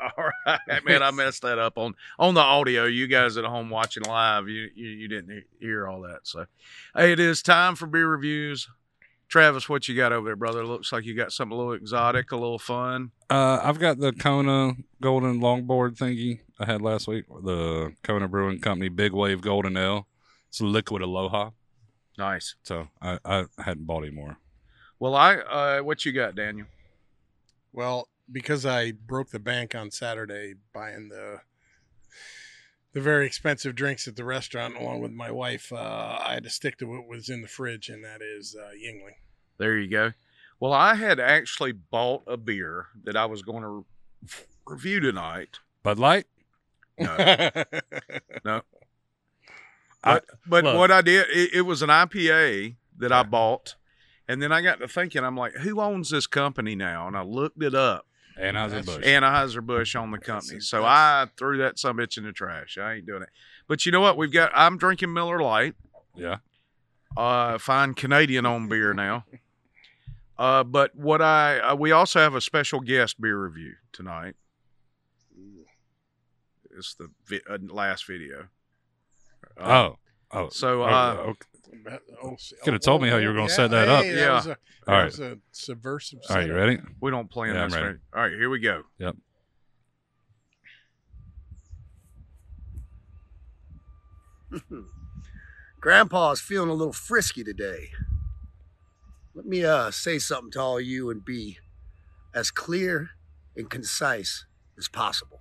[0.00, 1.02] All right, man.
[1.02, 2.84] I messed that up on on the audio.
[2.84, 6.20] You guys at home watching live, you you, you didn't hear all that.
[6.22, 6.46] So,
[6.94, 8.68] hey, it is time for beer reviews.
[9.28, 10.64] Travis, what you got over there, brother?
[10.64, 13.10] Looks like you got something a little exotic, a little fun.
[13.28, 17.24] Uh, I've got the Kona Golden Longboard thingy I had last week.
[17.42, 20.06] The Kona Brewing Company Big Wave Golden Ale.
[20.48, 21.50] It's a liquid Aloha.
[22.16, 22.54] Nice.
[22.62, 24.38] So I, I hadn't bought any more.
[24.98, 26.66] Well, I uh, what you got, Daniel?
[27.72, 31.40] Well, because I broke the bank on Saturday buying the
[32.92, 36.50] the very expensive drinks at the restaurant along with my wife, uh, I had to
[36.50, 39.16] stick to what was in the fridge, and that is uh, Yuengling.
[39.58, 40.12] There you go.
[40.60, 43.84] Well, I had actually bought a beer that I was going to re-
[44.66, 45.58] review tonight.
[45.82, 46.24] Bud Light.
[46.98, 47.14] No,
[48.46, 48.62] no.
[50.02, 50.78] I- But, but look.
[50.78, 53.74] what I did, it, it was an IPA that I bought.
[54.28, 57.06] And then I got to thinking, I'm like, who owns this company now?
[57.06, 58.06] And I looked it up.
[58.38, 59.04] Anheuser Busch.
[59.04, 60.60] Anheuser-Busch on the company.
[60.60, 62.76] So I threw that some bitch in the trash.
[62.76, 63.30] I ain't doing it.
[63.68, 64.16] But you know what?
[64.18, 65.74] We've got, I'm drinking Miller Lite,
[66.14, 66.38] yeah.
[67.16, 69.24] uh, fine Canadian owned beer now.
[70.38, 74.34] Uh, but what I, uh, we also have a special guest beer review tonight.
[76.76, 78.48] It's the vi- uh, last video.
[79.58, 79.98] Uh, Oh.
[80.30, 80.48] Oh.
[80.50, 81.46] So, Oh, uh, okay.
[82.22, 84.04] Oh, Coulda told me how you were gonna set that up.
[84.04, 84.34] hey, Yeah.
[84.34, 85.04] was a, that All right.
[85.06, 86.20] was a subversive.
[86.30, 86.46] All right.
[86.46, 86.78] You ready?
[87.00, 87.74] we don't plan Yeah, I'm this.
[87.74, 87.86] ready.
[87.86, 88.82] very- All right, here we go.
[88.98, 89.16] Yep.
[95.80, 97.90] Grandpa's feeling a little frisky today.
[99.34, 101.58] Let me uh, say something to all you and be
[102.34, 103.10] as clear
[103.56, 104.46] and concise
[104.78, 105.40] as possible.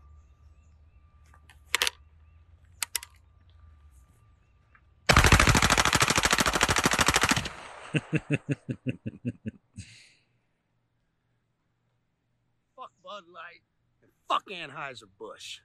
[12.76, 13.62] Fuck Bud Light
[14.02, 15.60] and fuck Anheuser-Busch.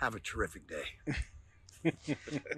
[0.00, 1.14] Have a terrific day.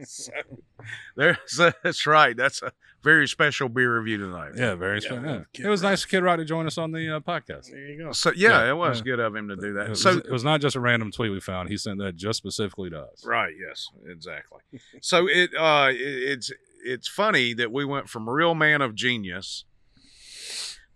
[0.04, 0.32] so,
[1.16, 1.36] there's,
[1.82, 2.36] that's right.
[2.36, 4.52] That's a very special beer review tonight.
[4.56, 4.74] Yeah.
[4.76, 5.24] Very Yeah, special.
[5.24, 5.40] Yeah.
[5.66, 5.90] It was Rock.
[5.90, 7.70] nice of Kid Rock to join us on the uh, podcast.
[7.70, 8.12] There you go.
[8.12, 9.04] So yeah, Yeah, it was yeah.
[9.04, 9.88] good of him to do It that.
[9.90, 11.68] was, So it was not just a random tweet we found.
[11.68, 13.24] He sent that just specifically to us.
[13.24, 14.60] right, yes, exactly.
[15.00, 16.52] so it uh, it, it's
[16.84, 19.64] it's funny that we went from real man of genius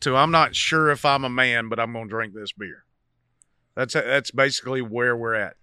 [0.01, 2.85] to I'm not sure if I'm a man, but I'm gonna drink this beer.
[3.75, 5.57] That's that's basically where we're at.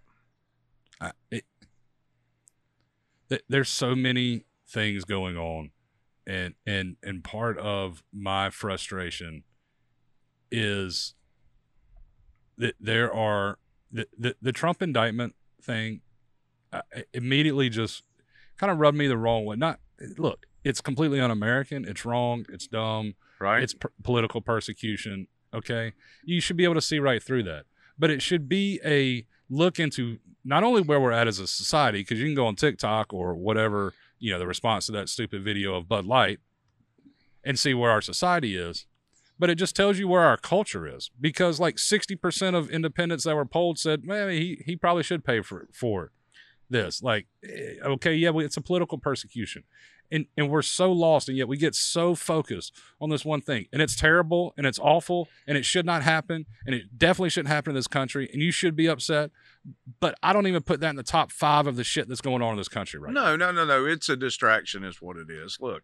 [0.99, 1.45] I, it,
[3.49, 5.71] there's so many things going on
[6.25, 9.43] and and and part of my frustration
[10.51, 11.15] is
[12.57, 13.57] that there are
[13.91, 16.01] the the, the Trump indictment thing
[17.13, 18.03] immediately just
[18.57, 19.79] kind of rubbed me the wrong way not
[20.17, 23.13] look it's completely un-american it's wrong it's dumb
[23.43, 23.61] Right?
[23.61, 25.27] it's p- political persecution.
[25.53, 27.65] Okay, you should be able to see right through that.
[27.99, 31.99] But it should be a look into not only where we're at as a society,
[31.99, 35.43] because you can go on TikTok or whatever you know the response to that stupid
[35.43, 36.39] video of Bud Light
[37.43, 38.85] and see where our society is.
[39.37, 43.35] But it just tells you where our culture is because like 60% of independents that
[43.35, 46.11] were polled said, man, he, he probably should pay for, for
[46.69, 47.01] this.
[47.01, 49.63] Like, eh, okay, yeah, it's a political persecution
[50.11, 53.65] and and we're so lost and yet we get so focused on this one thing
[53.73, 57.51] and it's terrible and it's awful and it should not happen and it definitely shouldn't
[57.51, 59.31] happen in this country and you should be upset
[59.99, 62.41] but i don't even put that in the top five of the shit that's going
[62.41, 63.35] on in this country right now.
[63.35, 63.85] no, no, no, no.
[63.85, 65.57] It's a distraction, is what it is.
[65.59, 65.83] Look,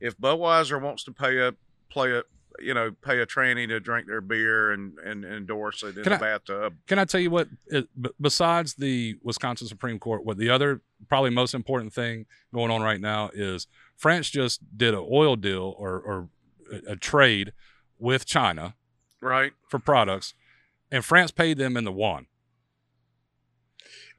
[0.00, 1.56] if Budweiser wants to pay up,
[1.90, 2.22] play a
[2.60, 6.10] you know pay a tranny to drink their beer and and endorse it in Can
[6.10, 10.24] the I- bathtub, can i tell you what it, b- besides the wisconsin supreme court
[10.24, 13.66] what the other probably most important thing going on right now is
[13.96, 16.28] france just did an oil deal or, or
[16.72, 17.52] a, a trade
[17.98, 18.74] with china
[19.20, 19.52] right?
[19.68, 20.34] for products,
[20.90, 22.26] and France paid them in the yuan,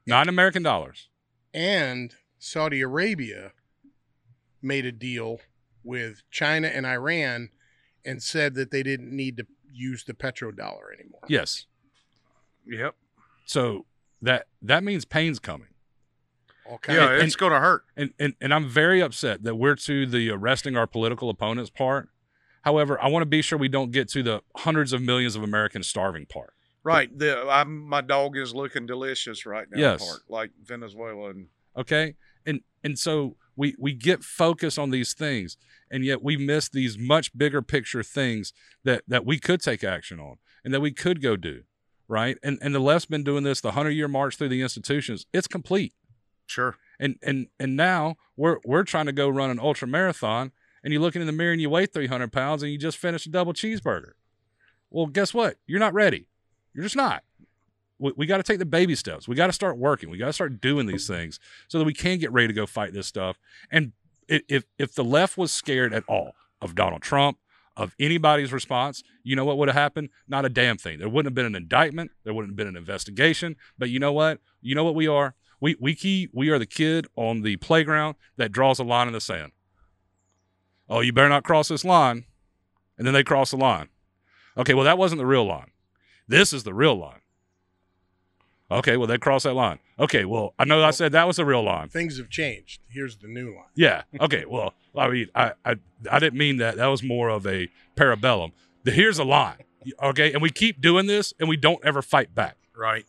[0.06, 1.08] not in American dollars.
[1.54, 3.52] And Saudi Arabia
[4.60, 5.40] made a deal
[5.84, 7.50] with China and Iran
[8.04, 11.20] and said that they didn't need to use the petrodollar anymore.
[11.28, 11.66] Yes.
[12.66, 12.94] Yep.
[13.46, 13.86] So
[14.22, 15.68] that that means pain's coming,
[16.70, 16.94] Okay.
[16.94, 17.84] Yeah, of, it's going to hurt.
[17.96, 22.10] and and and I'm very upset that we're to the arresting our political opponents part.
[22.62, 25.42] However, I want to be sure we don't get to the hundreds of millions of
[25.42, 26.52] Americans starving part.
[26.82, 27.16] Right.
[27.16, 29.78] The I'm, my dog is looking delicious right now.
[29.78, 30.06] Yes.
[30.06, 35.58] Part, like Venezuela and okay and and so we we get focused on these things
[35.90, 38.52] and yet we miss these much bigger picture things
[38.84, 41.64] that that we could take action on and that we could go do
[42.08, 42.38] right?
[42.42, 45.46] And and the left's been doing this the 100 year march through the institutions it's
[45.46, 45.92] complete.
[46.46, 46.76] Sure.
[46.98, 50.50] and and and now we're we're trying to go run an ultra marathon
[50.82, 53.26] and you look in the mirror and you weigh 300 pounds and you just finished
[53.26, 54.12] a double cheeseburger.
[54.90, 55.56] Well guess what?
[55.66, 56.28] You're not ready.
[56.72, 57.22] You're just not
[57.98, 60.26] we, we got to take the baby steps we got to start working we got
[60.26, 61.38] to start doing these things
[61.68, 63.38] so that we can get ready to go fight this stuff
[63.70, 63.92] and
[64.28, 67.38] if if the left was scared at all of donald trump
[67.78, 70.10] of anybody's response, you know what would have happened?
[70.26, 70.98] Not a damn thing.
[70.98, 72.10] There wouldn't have been an indictment.
[72.24, 73.54] There wouldn't have been an investigation.
[73.78, 74.40] But you know what?
[74.60, 75.36] You know what we are?
[75.60, 79.12] We we key we are the kid on the playground that draws a line in
[79.12, 79.52] the sand.
[80.88, 82.24] Oh, you better not cross this line.
[82.96, 83.88] And then they cross the line.
[84.56, 85.70] Okay, well that wasn't the real line.
[86.26, 87.20] This is the real line.
[88.70, 89.78] Okay, well they crossed that line.
[89.98, 91.88] Okay, well I know I said that was the real line.
[91.88, 92.80] Things have changed.
[92.88, 93.64] Here's the new line.
[93.74, 94.02] Yeah.
[94.20, 94.44] Okay.
[94.44, 95.76] Well, I mean, I, I,
[96.10, 96.76] I didn't mean that.
[96.76, 98.52] That was more of a parabellum.
[98.84, 99.62] The, here's a line.
[100.02, 100.32] Okay.
[100.32, 102.56] And we keep doing this and we don't ever fight back.
[102.76, 103.06] Right.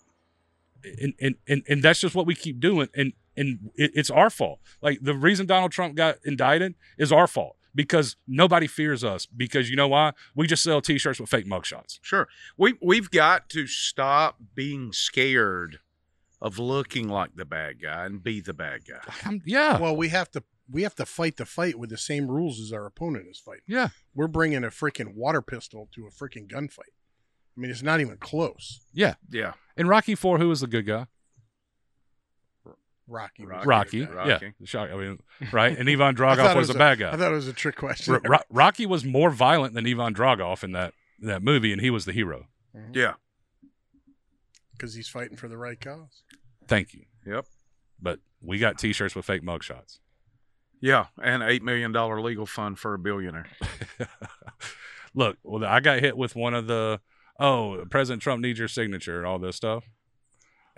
[0.83, 2.89] And, and, and, and that's just what we keep doing.
[2.95, 4.59] And, and it, it's our fault.
[4.81, 9.69] Like the reason Donald Trump got indicted is our fault because nobody fears us because
[9.69, 10.13] you know why?
[10.35, 11.99] We just sell t-shirts with fake mugshots.
[12.01, 12.27] Sure.
[12.57, 15.79] We we've got to stop being scared
[16.41, 19.01] of looking like the bad guy and be the bad guy.
[19.25, 19.77] I'm- yeah.
[19.79, 22.71] Well, we have to we have to fight the fight with the same rules as
[22.71, 23.63] our opponent is fighting.
[23.67, 23.89] yeah.
[24.13, 26.93] We're bringing a freaking water pistol to a freaking gunfight.
[27.57, 28.81] I mean, it's not even close.
[28.93, 29.15] Yeah.
[29.29, 29.53] Yeah.
[29.75, 31.07] In Rocky 4, who was the good guy?
[33.09, 33.43] Rocky.
[33.45, 33.67] was Rocky.
[33.67, 33.97] Rocky.
[33.99, 34.33] Yeah.
[34.33, 34.53] Rocky.
[34.59, 34.89] the Shock.
[34.91, 35.19] I mean,
[35.51, 35.77] right?
[35.77, 37.11] And Ivan I Dragoff it was, the a- bad guy.
[37.11, 38.13] I thought it was a trick question.
[38.13, 41.89] Ro- Ro- Rocky was more violent than Ivan Dragoff in that that movie, and he
[41.89, 42.47] was the hero.
[42.75, 42.91] Mm-hmm.
[42.97, 43.13] Yeah.
[44.71, 46.23] because he's fighting for the right cause.
[46.67, 47.05] Thank you.
[47.25, 47.45] Yep.
[48.01, 49.99] But we got T-shirts with fake mugshots.
[50.79, 51.07] Yeah.
[51.21, 53.47] And eight million dollar legal fund for a billionaire.
[55.13, 57.01] Look, well, I got hit with one of the
[57.39, 59.83] oh, President Trump needs your signature and all this stuff,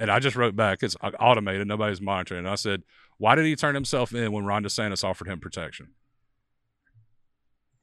[0.01, 0.83] and I just wrote back.
[0.83, 1.67] It's automated.
[1.67, 2.39] Nobody's monitoring.
[2.39, 2.83] And I said,
[3.17, 5.91] why did he turn himself in when Ron DeSantis offered him protection?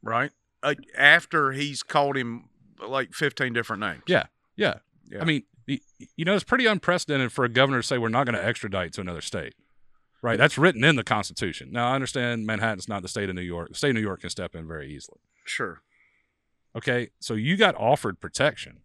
[0.02, 0.32] Right.
[0.62, 2.48] Uh, after he's called him
[2.86, 4.02] like fifteen different names.
[4.06, 4.26] Yeah.
[4.56, 4.78] Yeah.
[5.10, 5.22] Yeah.
[5.22, 8.34] I mean, you know, it's pretty unprecedented for a governor to say we're not going
[8.34, 9.54] to extradite to another state.
[10.20, 10.36] Right.
[10.38, 11.70] That's written in the Constitution.
[11.70, 13.68] Now, I understand Manhattan's not the state of New York.
[13.68, 15.20] The state of New York can step in very easily.
[15.44, 15.82] Sure.
[16.74, 17.10] Okay.
[17.20, 18.78] So you got offered protection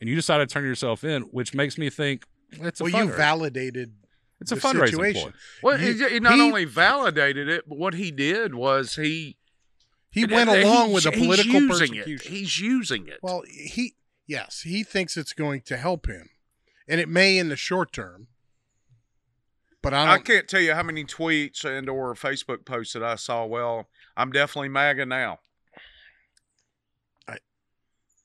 [0.00, 3.04] and you decided to turn yourself in, which makes me think eh, it's a Well,
[3.04, 3.94] you validated.
[4.40, 5.22] it's a the fundraising situation.
[5.22, 5.70] ploy.
[5.72, 9.36] Well, You- he, he not he- only validated it, but what he did was he
[10.10, 12.12] He went along with the he's political using persecution.
[12.14, 12.22] It.
[12.22, 13.18] He's using it.
[13.22, 13.94] Well, he
[14.26, 16.28] yes, he thinks it's going to help him,
[16.88, 18.28] and it may in the short term.
[19.82, 20.24] But I I don't.
[20.24, 23.44] can't tell you how many tweets and or Facebook posts that I saw.
[23.46, 25.38] Well, I'm definitely MAGA now.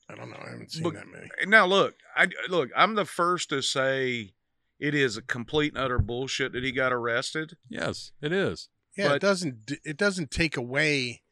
[0.08, 0.36] I don't know.
[0.44, 1.28] I haven't seen But- that many.
[1.46, 2.70] Now look, I look.
[2.76, 4.34] I'm the first to say
[4.78, 7.56] it is a complete and utter bullshit that he got arrested.
[7.68, 8.68] Yes, it is.
[8.96, 9.72] Yeah, but- it doesn't.
[9.84, 11.22] It doesn't take away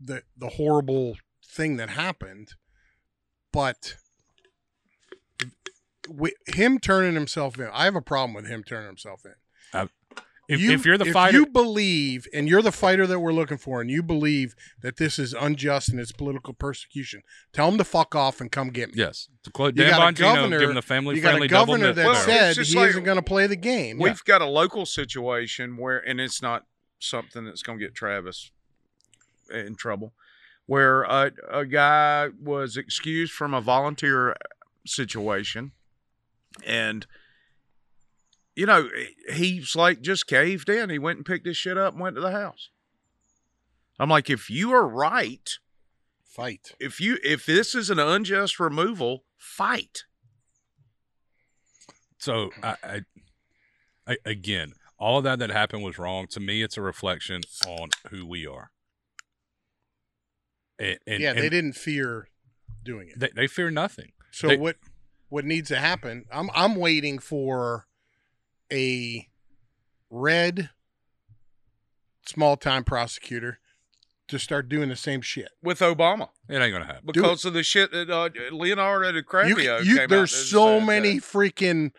[0.00, 2.54] the the horrible thing that happened,
[3.52, 3.96] but
[6.06, 7.68] wi- him turning himself in.
[7.72, 9.34] I have a problem with him turning himself in.
[10.48, 13.32] If, You- if you're the if fighter, you believe, and you're the fighter that we're
[13.32, 17.22] looking for, and you believe that this is unjust and it's political persecution,
[17.52, 18.94] tell him to fuck off and come get me.
[18.98, 21.30] yes, to quote You Dan got a Bongino, governor- give him the family you got
[21.30, 23.98] friendly a governor that Well, said he like- isn't going to play the game.
[23.98, 26.66] We've got a local situation where, and it's not
[26.98, 28.50] something that's going to get Travis
[29.50, 30.12] in trouble,
[30.66, 34.34] where a, a guy was excused from a volunteer
[34.86, 35.72] situation,
[36.64, 37.06] and
[38.56, 38.88] you know
[39.32, 40.90] he's like just caved in.
[40.90, 42.70] He went and picked his shit up and went to the house.
[43.98, 45.48] I'm like, if you are right,
[46.24, 46.72] fight.
[46.80, 50.04] if you if this is an unjust removal, fight.
[52.18, 53.00] So I, I,
[54.06, 56.26] I again, all of that that happened was wrong.
[56.28, 58.70] To me, it's a reflection on who we are.
[60.78, 62.28] And, and, yeah, they and didn't fear
[62.82, 63.18] doing it.
[63.18, 64.12] They, they fear nothing.
[64.32, 64.76] So They- what
[65.28, 66.24] what needs to happen?
[66.32, 67.86] I'm I'm waiting for
[68.74, 69.28] a
[70.10, 70.70] red
[72.26, 73.58] small time prosecutor
[74.28, 75.50] to start doing the same shit.
[75.62, 77.02] With Obama, It ain't gonna happen.
[77.12, 80.86] because of the shit that uh, Leonardo You, DiCaprio you, came there's and so said
[80.86, 81.22] many that.
[81.24, 81.92] freaking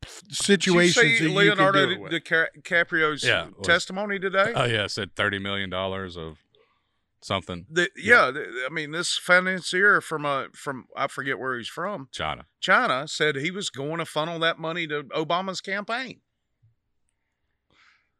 [0.00, 2.12] Did you situations see that you Leonardo can do it with.
[2.64, 4.52] DiCaprio's Yeah, was- testimony today?
[4.54, 6.38] Oh yeah, it said thirty million dollars of
[7.22, 7.66] something.
[7.70, 12.08] The- yeah, the- I mean, this financier from a from I forget where he's from,
[12.12, 12.46] China.
[12.60, 16.20] China, said he was going to funnel that money to Obama's campaign.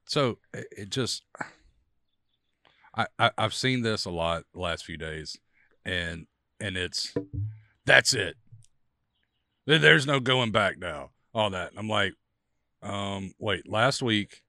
[0.05, 1.23] So it, just,
[2.95, 5.37] I, I I've seen this a lot the last few days,
[5.85, 6.27] and
[6.61, 7.15] and it's
[7.87, 8.37] that's it.
[9.67, 11.11] There's no going back now.
[11.35, 11.73] All that.
[11.77, 12.15] I'm like,
[12.83, 13.69] um, wait.
[13.69, 14.43] Last week,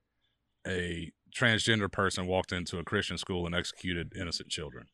[0.67, 4.87] a transgender person walked into a Christian school and executed innocent children.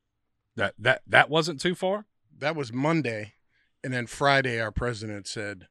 [0.56, 2.06] That that that wasn't too far.
[2.38, 3.34] That was Monday,
[3.84, 5.68] and then Friday, our president said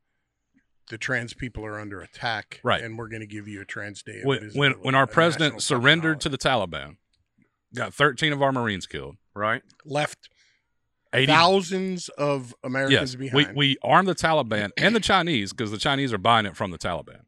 [0.89, 2.83] the trans people are under attack, Right.
[2.83, 4.21] And we're going to give you a trans day.
[4.21, 6.97] of When when when our president surrendered to the Taliban,
[7.75, 9.17] got 13 of our Marines killed.
[9.35, 9.63] right?
[9.85, 10.29] Left
[11.13, 13.57] 80 thousands of Americans yes, behind.
[13.57, 16.71] we we armed the Taliban and the Chinese because the Chinese are buying it from
[16.71, 17.23] the Taliban.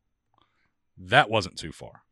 [0.99, 2.03] That wasn't too far.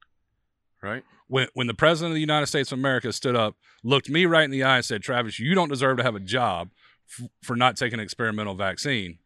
[0.83, 1.05] Right.
[1.29, 4.45] When when the president of the United States of America stood up, looked me right
[4.45, 6.71] in the eye, and said, "Travis, you don't deserve to have a job
[7.07, 9.19] f- for not taking an experimental vaccine."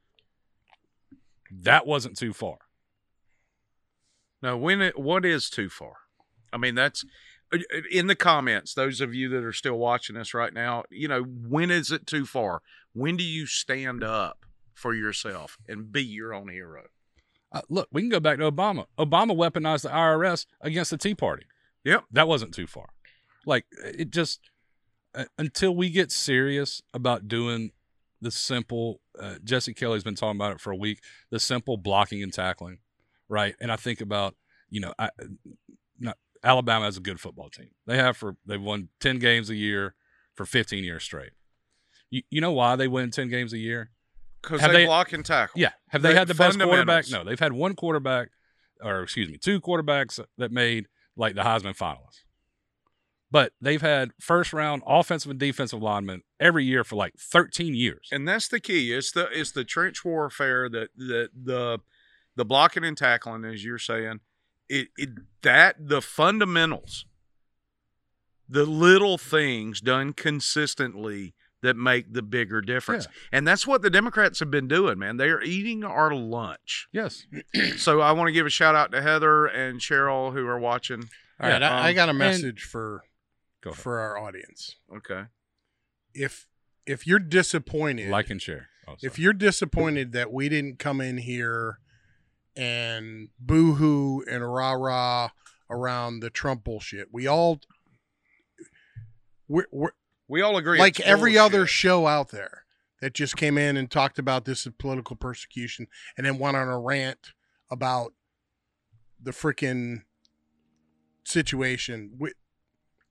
[1.51, 2.59] That wasn't too far.
[4.43, 5.95] Now, when it, what is too far?
[6.53, 7.05] I mean, that's
[7.53, 7.59] uh,
[7.91, 8.75] in the comments.
[8.75, 12.07] Those of you that are still watching us right now, you know, when is it
[12.07, 12.63] too far?
[12.93, 14.45] When do you stand up
[14.75, 16.85] for yourself and be your own hero?
[17.53, 18.87] Uh, look, we can go back to Obama.
[18.99, 21.45] Obama weaponized the IRS against the Tea Party.
[21.85, 22.05] Yep.
[22.13, 22.91] That wasn't too far.
[23.47, 24.41] Like it just
[25.15, 27.71] uh, until we get serious about doing
[28.21, 29.01] the simple.
[29.21, 31.01] Uh, Jesse Kelly's been talking about it for a week.
[31.31, 32.79] The simple blocking and tackling,
[33.29, 33.55] right?
[33.61, 34.37] And I think about
[34.71, 35.11] you know, I,
[35.99, 37.71] not Alabama has a good football team.
[37.87, 39.95] They have for they've won ten games a year
[40.35, 41.33] for fifteen years straight.
[42.11, 43.91] You you know why they win ten games a year?
[44.41, 45.61] Because they, they- block and tackle.
[45.61, 45.71] Yeah.
[45.89, 47.11] Have they The had the best quarterback?
[47.11, 48.31] No, they've had one quarterback,
[48.83, 52.25] or excuse me, two quarterbacks that made like the Heisman finalists.
[53.31, 58.09] But they've had first round offensive and defensive linemen every year for like 13 years.
[58.13, 58.93] and that's the key.
[58.93, 61.79] It's the it's the trench warfare that the the
[62.37, 64.21] the blocking and tackling, as you're saying,
[64.69, 65.11] it, it
[65.43, 67.07] that the fundamentals,
[68.49, 74.41] the little things done consistently that make the bigger difference, and that's what the Democrats
[74.41, 74.99] have been doing.
[74.99, 76.89] Man, they are eating our lunch.
[76.93, 77.27] yes.
[77.77, 81.09] So I want to give a shout out to Heather and Cheryl who are watching.
[81.41, 83.03] All right, Yeah, I, I um, got a and- message for
[83.63, 83.81] Go ahead.
[83.83, 84.75] for our audience.
[84.97, 85.23] Okay,
[86.15, 86.47] If
[86.85, 88.69] if you're disappointed, Like and share.
[88.89, 91.79] Oh, if you're disappointed that we didn't come in here
[92.57, 95.29] and boo-hoo and rah rah
[95.71, 97.61] around the Trump bullshit, we all
[99.49, 99.91] we're, we're
[100.33, 100.79] we all agree.
[100.79, 102.65] like every other show out there
[103.03, 106.81] that just came in and talked about this political persecution and then went on a
[106.81, 107.33] rant
[107.71, 108.15] about
[109.23, 110.05] the freaking
[111.23, 112.13] situation.
[112.19, 112.33] We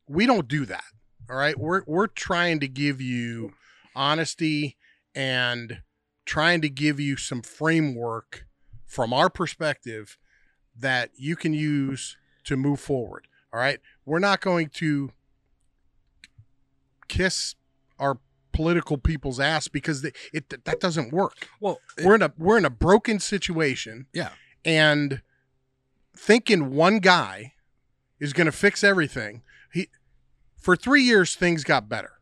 [0.07, 0.83] we don't do that.
[1.29, 3.53] All right, we're we're trying to give you
[3.95, 4.75] honesty
[5.13, 5.83] and
[6.25, 8.47] trying to give you some framework
[8.87, 10.17] from our perspective
[10.75, 13.27] that you can use to move forward.
[13.53, 15.11] All right, we're not going to
[17.11, 17.55] kiss
[17.99, 18.17] our
[18.53, 21.47] political people's ass because they, it that doesn't work.
[21.59, 24.29] well, We're in a we're in a broken situation, yeah.
[24.65, 25.21] and
[26.15, 27.53] thinking one guy
[28.19, 29.41] is going to fix everything.
[29.73, 29.89] He
[30.57, 32.13] for three years things got better,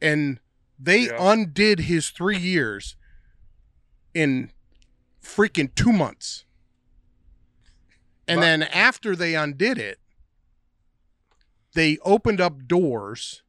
[0.00, 0.40] and
[0.78, 1.16] they Yeah.
[1.32, 2.96] undid his three years
[4.14, 4.50] in
[5.22, 6.44] freaking two months.
[8.26, 9.98] And But- then after they undid it,
[11.74, 13.42] they opened up doors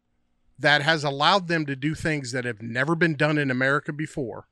[0.61, 4.47] that has allowed them to do things that have never been done in America before.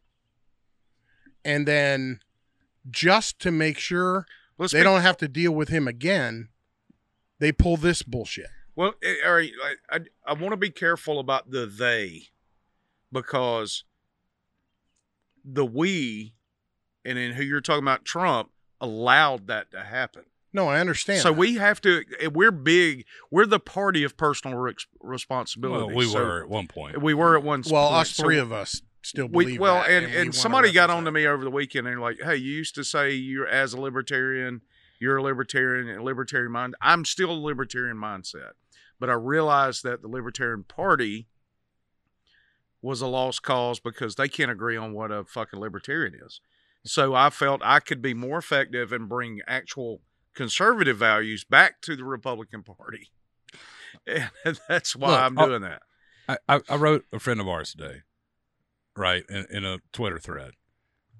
[1.45, 2.19] And then
[2.89, 4.25] just to make sure
[4.57, 6.49] Let's they don't have to deal with him again,
[7.39, 8.47] they pull this bullshit.
[8.75, 9.51] Well, eh, all right.
[9.63, 12.23] I, I, I want to be careful about the they
[13.11, 13.83] because
[15.45, 16.33] the we
[17.05, 18.49] and in who you're talking about, Trump,
[18.81, 20.23] allowed that to happen.
[20.51, 21.21] No, I understand.
[21.21, 21.37] So that.
[21.37, 25.85] we have to, eh, we're big, we're the party of personal rex- responsibility.
[25.85, 27.01] Well, we So were at one point.
[27.01, 28.01] We were at one well, point.
[28.01, 30.71] us So three of us still we, believe well, that, and, we and wanna somebody
[30.71, 33.11] got on to me over the weekend and they're like, hey, you used to say
[33.13, 34.61] you're as a libertarian,
[34.99, 36.75] you're a libertarian and libertarian mind.
[36.81, 38.51] I'm still a libertarian mindset,
[38.99, 41.27] but I realized that the Libertarian Party
[42.81, 46.41] was a lost cause because they can't agree on what a fucking libertarian is.
[46.85, 50.01] So I felt I could be more effective and bring actual
[50.39, 53.09] conservative values back to the Republican Party.
[54.07, 54.29] And
[54.69, 55.81] that's why Look, I'm I'll- doing that.
[56.29, 58.03] I, I, I wrote a friend of ours today,
[58.95, 60.51] right, in, in a Twitter thread.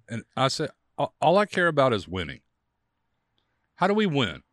[0.08, 2.42] And I said, all, all I care about is winning.
[3.76, 4.44] How do we win?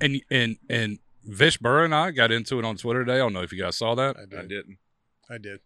[0.00, 3.14] And and and Vish Burra and I got into it on Twitter today.
[3.14, 4.16] I don't know if you guys saw that.
[4.16, 4.48] I I did.
[4.48, 4.78] didn't.
[5.30, 5.60] I did.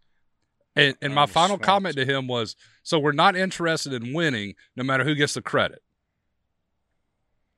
[0.75, 1.65] And, and I my final swamped.
[1.65, 5.41] comment to him was so we're not interested in winning no matter who gets the
[5.41, 5.81] credit.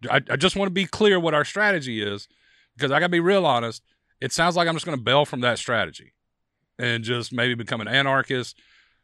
[0.10, 2.28] I, I just want to be clear what our strategy is
[2.76, 3.82] because I got to be real honest.
[4.22, 6.14] It sounds like I'm just going to bail from that strategy
[6.78, 8.58] and just maybe become an anarchist,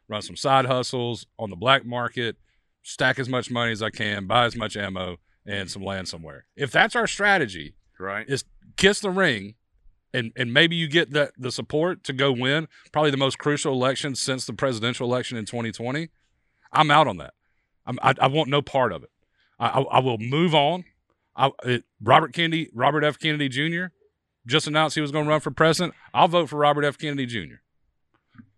[0.08, 2.36] run some side hustles on the black market,
[2.82, 5.16] stack as much money as I can, buy as much ammo
[5.46, 6.46] and some land somewhere.
[6.56, 8.28] If that's our strategy, Right.
[8.28, 8.44] is
[8.76, 9.54] kiss the ring
[10.12, 13.72] and and maybe you get that the support to go win probably the most crucial
[13.72, 16.08] election since the presidential election in 2020
[16.72, 17.32] i'm out on that
[17.86, 19.10] I'm, I, I want no part of it
[19.58, 20.84] i, I, will move on
[21.34, 23.86] I, it, robert kennedy robert f kennedy jr
[24.46, 25.94] just announced he was going to run for president.
[26.14, 26.96] I'll vote for Robert F.
[26.96, 27.56] Kennedy Jr.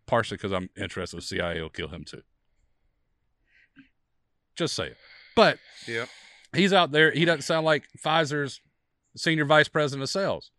[0.06, 2.22] Partially because I'm interested the CIA will kill him too.
[4.54, 4.96] Just say it.
[5.34, 6.08] But Yep.
[6.54, 7.10] he's out there.
[7.12, 8.60] He doesn't sound like Pfizer's
[9.16, 10.50] senior vice president of sales.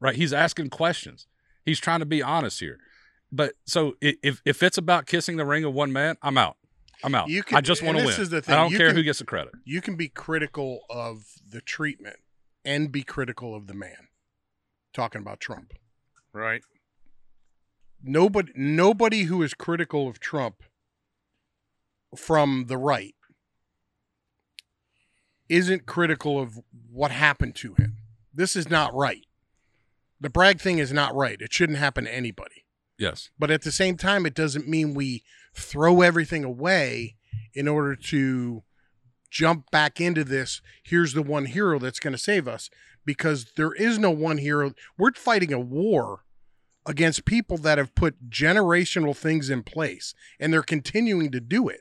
[0.00, 0.16] Right?
[0.16, 1.26] He's asking questions.
[1.64, 2.78] He's trying to be honest here.
[3.32, 6.56] But so if if it's about kissing the ring of one man, I'm out.
[7.02, 7.28] I'm out.
[7.28, 8.10] You can- I just want to win.
[8.10, 8.54] this is the thing.
[8.54, 9.52] I don't you care can- who gets the credit.
[9.64, 12.16] You can be critical of the treatment
[12.64, 14.08] and be critical of the man.
[14.92, 15.72] Talking about Trump.
[16.32, 16.62] Right.
[18.02, 20.62] Nobody nobody who is critical of Trump
[22.16, 23.14] from the right
[25.48, 27.96] isn't critical of what happened to him.
[28.32, 29.26] This is not right.
[30.20, 31.40] The Bragg thing is not right.
[31.40, 32.59] It shouldn't happen to anybody.
[33.00, 33.30] Yes.
[33.38, 35.24] But at the same time, it doesn't mean we
[35.54, 37.16] throw everything away
[37.54, 38.62] in order to
[39.30, 40.60] jump back into this.
[40.82, 42.68] Here's the one hero that's going to save us
[43.06, 44.74] because there is no one hero.
[44.98, 46.24] We're fighting a war
[46.84, 51.80] against people that have put generational things in place and they're continuing to do it.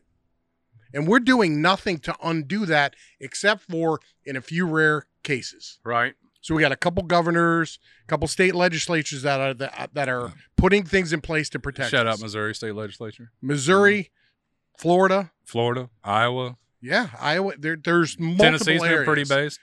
[0.94, 5.80] And we're doing nothing to undo that except for in a few rare cases.
[5.84, 6.16] Right.
[6.42, 10.34] So we got a couple governors, a couple state legislatures that are that, that are
[10.56, 11.92] putting things in place to protect.
[11.92, 12.16] Shout us.
[12.16, 14.82] out Missouri State Legislature, Missouri, mm-hmm.
[14.82, 17.54] Florida, Florida, Iowa, yeah, Iowa.
[17.58, 19.60] There, there's multiple Tennessee's been pretty based.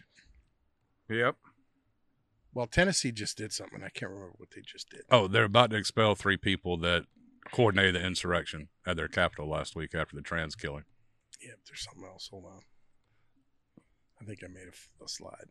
[1.08, 1.36] Yep.
[2.52, 3.82] Well, Tennessee just did something.
[3.82, 5.02] I can't remember what they just did.
[5.10, 7.04] Oh, they're about to expel three people that
[7.52, 10.84] coordinated the insurrection at their capital last week after the trans killing.
[11.40, 12.28] Yeah, but there's something else.
[12.30, 12.60] Hold on.
[14.20, 15.48] I think I made a slide.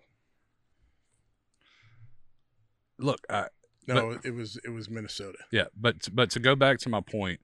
[2.98, 3.48] Look, I,
[3.88, 5.38] No, it was it was Minnesota.
[5.52, 7.40] yeah, but but to go back to my point,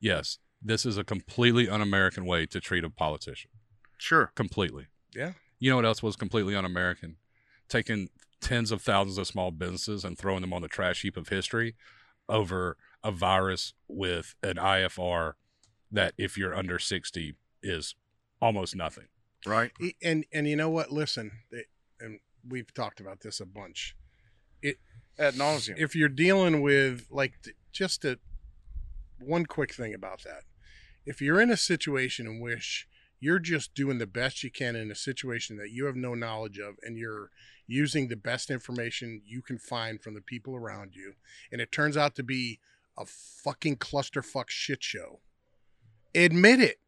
[0.00, 3.50] yes, this is a completely un-American way to treat a politician.
[3.96, 4.32] Sure.
[4.34, 4.86] Completely.
[5.14, 5.32] Yeah.
[5.58, 7.16] You know what else was completely un-American?
[7.68, 11.28] Taking tens of thousands of small businesses and throwing them on the trash heap of
[11.28, 11.74] history
[12.28, 15.32] over a virus with an IFR
[15.90, 17.94] that, if you're under sixty, is
[18.40, 19.06] almost nothing.
[19.46, 19.72] Right.
[20.02, 20.92] And and you know what?
[20.92, 21.64] Listen, they,
[22.00, 23.94] and we've talked about this a bunch.
[25.18, 25.74] Ad nauseum.
[25.78, 27.34] if you're dealing with like
[27.72, 28.18] just a
[29.20, 30.42] one quick thing about that.
[31.04, 32.86] If you're in a situation in which
[33.20, 36.58] you're just doing the best you can in a situation that you have no knowledge
[36.58, 37.30] of and you're
[37.66, 41.14] using the best information you can find from the people around you
[41.50, 42.60] and it turns out to be
[42.96, 45.20] a fucking clusterfuck shit show
[46.14, 46.80] admit it.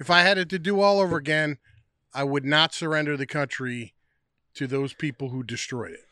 [0.00, 1.58] If i had it to do all over again
[2.14, 3.94] i would not surrender the country
[4.54, 6.07] to those people who destroyed it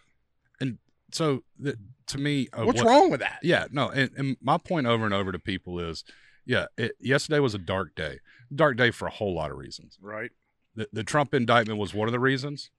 [1.13, 1.77] So, th-
[2.09, 5.05] to me, uh, what's what- wrong with that Yeah, no, and, and my point over
[5.05, 6.05] and over to people is,
[6.45, 8.19] yeah, it, yesterday was a dark day,
[8.55, 9.99] dark day for a whole lot of reasons.
[10.01, 10.31] right.
[10.75, 12.71] The, the Trump indictment was one of the reasons,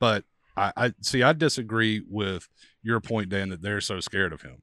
[0.00, 0.24] but
[0.56, 1.22] I, I see.
[1.22, 2.48] I disagree with
[2.82, 4.62] your point, Dan, that they're so scared of him,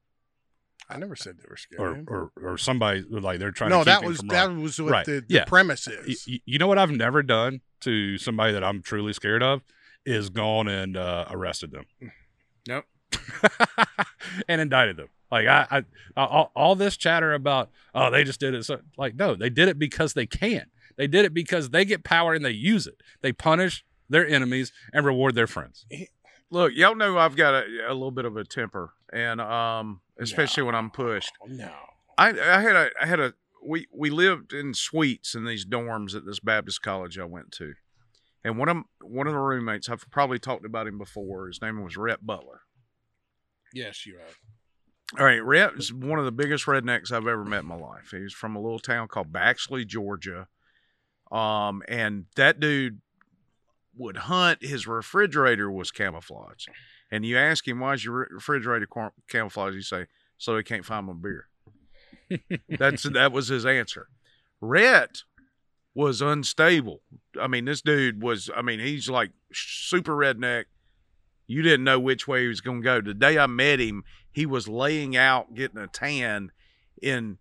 [0.89, 2.03] I never said they were scared.
[2.09, 3.70] or or, or somebody like they're trying.
[3.70, 4.61] no, to that was that running.
[4.64, 5.45] was what Right, the, the yeah.
[5.45, 6.26] premise is.
[6.28, 9.61] y- You know what I've never done to somebody that I'm truly scared of
[10.05, 11.86] is gone and uh, arrested them.
[12.68, 12.84] Nope.
[14.47, 15.09] and indicted them.
[15.32, 15.84] Like I, I,
[16.16, 18.66] all, all this chatter about oh they just did it.
[18.66, 20.68] So like no, they did it because they can.
[20.95, 23.01] They did it because they get power and they use it.
[23.22, 25.86] They punish their enemies and reward their friends.
[26.49, 30.64] Look, y'all know I've got a, a little bit of a temper, and um, especially
[30.64, 31.32] when I'm pushed.
[31.47, 31.72] no,
[32.18, 33.34] I, I had a, I had a,
[33.66, 37.74] we, we lived in suites in these dorms at this Baptist college I went to,
[38.43, 41.47] and one of one of the roommates, I've probably talked about him before.
[41.47, 42.61] His name was Rhett Butler.
[43.74, 44.36] Yes, you have.
[45.19, 48.09] All right, Rhett is one of the biggest rednecks I've ever met in my life.
[48.11, 50.47] He's from a little town called Baxley, Georgia.
[51.32, 53.01] Um, and that dude
[53.97, 54.63] would hunt.
[54.63, 56.69] His refrigerator was camouflaged,
[57.11, 59.76] and you ask him why is your refrigerator cam- camouflaged?
[59.76, 60.05] You say
[60.38, 61.47] so he can't find my beer.
[62.69, 64.07] That's that was his answer.
[64.61, 65.24] Rhett
[65.95, 67.01] was unstable.
[67.39, 68.49] I mean, this dude was.
[68.55, 70.65] I mean, he's like super redneck.
[71.54, 72.99] You didn't know which way he was going to go.
[72.99, 76.51] The day I met him, he was laying out getting a tan
[76.99, 77.38] in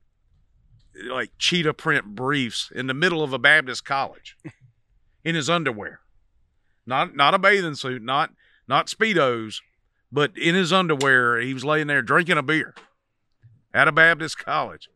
[1.09, 4.37] like cheetah print briefs in the middle of a Baptist college
[5.25, 6.01] in his underwear.
[6.85, 8.35] Not not a bathing suit, not
[8.69, 9.61] not speedos,
[10.13, 12.75] but in his underwear, he was laying there drinking a beer
[13.73, 14.91] at a Baptist college.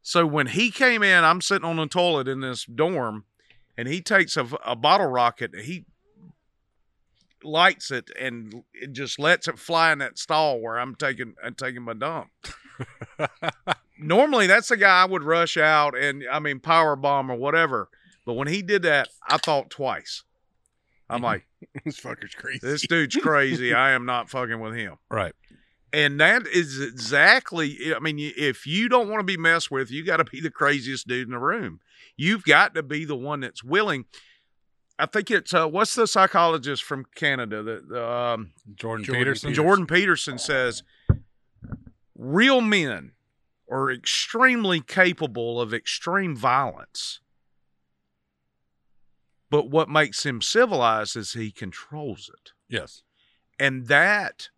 [0.00, 3.24] So when he came in, I'm sitting on the toilet in this dorm,
[3.76, 5.86] and he takes a, a bottle rocket, and he
[7.44, 11.54] lights it and it just lets it fly in that stall where I'm taking I'm
[11.54, 12.30] taking my dump.
[13.98, 17.88] Normally, that's the guy I would rush out and I mean power bomb or whatever.
[18.24, 20.22] But when he did that, I thought twice.
[21.10, 21.46] I'm like,
[21.84, 22.60] this fucker's crazy.
[22.62, 23.72] this dude's crazy.
[23.72, 24.96] I am not fucking with him.
[25.10, 25.34] Right.
[25.90, 30.04] And that is exactly, I mean, if you don't want to be messed with, you
[30.04, 31.80] got to be the craziest dude in the room.
[32.14, 34.04] You've got to be the one that's willing.
[34.98, 37.62] I think it's, uh, what's the psychologist from Canada?
[37.62, 39.54] that um, Jordan, Jordan Peterson.
[39.54, 40.82] Jordan Peterson says
[42.16, 43.12] real men
[43.70, 47.20] are extremely capable of extreme violence.
[49.50, 52.52] But what makes him civilized is he controls it.
[52.68, 53.02] Yes.
[53.58, 54.48] And that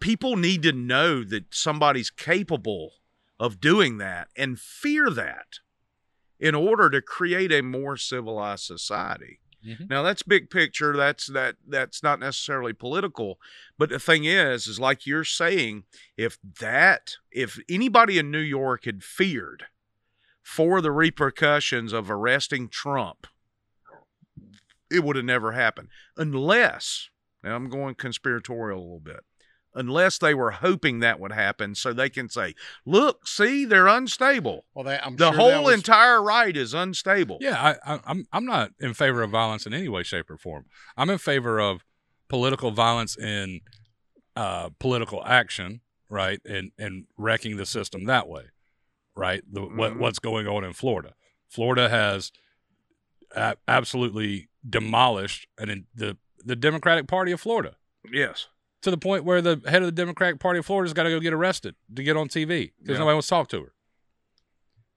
[0.00, 2.94] people need to know that somebody's capable
[3.38, 5.60] of doing that and fear that
[6.40, 9.40] in order to create a more civilized society.
[9.64, 9.90] Mhm.
[9.90, 10.96] Now that's big picture.
[10.96, 13.38] That's that that's not necessarily political,
[13.76, 15.84] but the thing is, is like you're saying,
[16.16, 19.66] if that if anybody in New York had feared
[20.42, 23.26] for the repercussions of arresting Trump,
[24.90, 27.10] it would have never happened unless
[27.44, 29.24] now I'm going conspiratorial a little bit.
[29.74, 32.54] Unless they were hoping that would happen, so they can say,
[32.84, 34.64] "Look, see, they're unstable.
[34.74, 38.00] well, that, I'm The sure that whole was- entire right is unstable." Yeah, I, I,
[38.04, 40.64] I'm I'm not in favor of violence in any way, shape, or form.
[40.96, 41.84] I'm in favor of
[42.28, 43.60] political violence in
[44.34, 48.46] uh, political action, right, and and wrecking the system that way,
[49.14, 49.42] right.
[49.52, 49.98] The, what Mhm.
[49.98, 51.14] what's going on in Florida?
[51.48, 52.32] Florida has
[53.36, 57.76] a- absolutely demolished and the the Democratic Party of Florida
[58.10, 58.48] Yes.
[58.82, 61.20] To the point where the head of the Democratic Party of Florida's got to go
[61.20, 62.98] get arrested to get on TV because Yeah.
[62.98, 63.72] nobody wants to talk to her.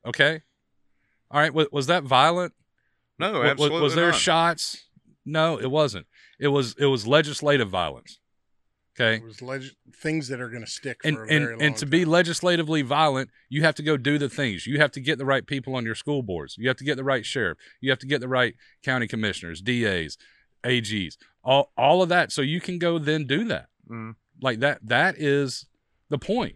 [0.05, 0.41] Okay,
[1.31, 1.53] all right.
[1.53, 2.53] Was, was that violent?
[3.17, 4.19] No, Wa- wa- absolutely was there not.
[4.19, 4.83] shots?
[5.25, 6.07] No, it wasn't.
[6.39, 8.19] It was it was legislative violence.
[8.99, 9.15] Okay.
[9.15, 11.61] It was leg- things that are going to stick for And a and, very long
[11.63, 14.67] and to be legislatively violent, you have to go do the things.
[14.67, 16.57] You have to get the right people on your school boards.
[16.59, 17.57] You have to get the right sheriff.
[17.81, 18.53] You have to get the right
[18.83, 20.17] county commissioners, DAs,
[20.63, 23.67] AGs, all all of that so you can go then do that.
[23.89, 24.15] Mhm.
[24.41, 25.65] Like that that is
[26.09, 26.55] the point.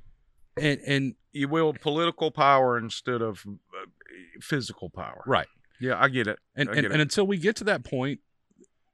[0.59, 3.86] And and You will political power instead of uh,
[4.41, 5.23] physical power.
[5.28, 5.47] right.
[5.80, 6.39] Yeah, I get it.
[6.55, 6.91] And I and, get it.
[6.93, 8.19] and until we get to that point,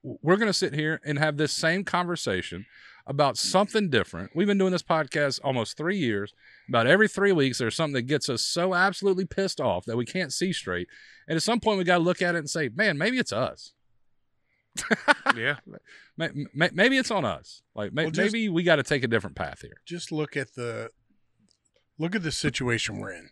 [0.04, 2.66] we're going to sit here and have this same conversation
[3.08, 4.32] about something different.
[4.36, 6.34] We've been doing this podcast almost three years.
[6.68, 10.06] About every three weeks, there's something that gets us so absolutely pissed off that we
[10.06, 10.88] can't see straight.
[11.28, 13.32] And at some point, we got to look at it and say, "Man, maybe it's
[13.32, 13.74] us.
[15.36, 15.58] yeah.
[16.18, 17.62] May- may- Maybe it's on us.
[17.76, 20.36] Like may- Well, just- maybe we got to take a different path here." just look
[20.38, 20.90] at the
[22.00, 23.30] look at the situation we're in.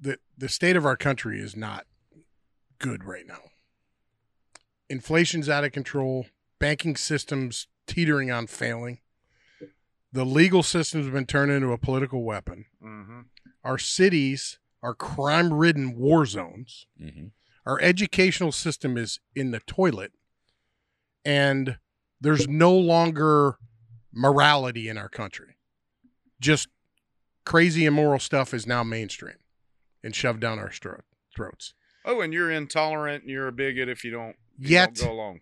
[0.00, 1.86] The the state of our country is not
[2.78, 3.40] good right now.
[4.88, 6.26] Inflation's out of control,
[6.58, 9.00] banking systems teetering on failing.
[10.12, 12.64] The legal system's been turned into a political weapon.
[12.80, 13.20] hmm
[13.62, 16.86] Our cities are crime-ridden war zones.
[17.00, 17.26] Mm-hmm.
[17.68, 20.12] Our educational system is in the toilet,
[21.24, 21.76] and
[22.20, 23.58] there's no longer
[24.12, 25.56] morality in our country.
[26.40, 26.68] Just
[27.44, 29.36] crazy immoral stuff is now mainstream
[30.02, 31.02] and shoved down our stro-
[31.36, 31.74] throats.
[32.06, 35.12] Oh, and you're intolerant and you're a bigot if you don't, you Yet, don't go
[35.12, 35.40] along.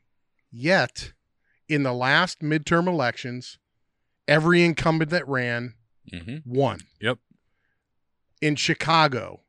[0.51, 1.13] yet,
[1.69, 3.59] in the last midterm elections,
[4.27, 5.75] every incumbent that ran
[6.13, 6.37] Mm-hmm.
[6.45, 6.81] won.
[7.01, 7.19] Yep.
[8.41, 9.41] In Chicago,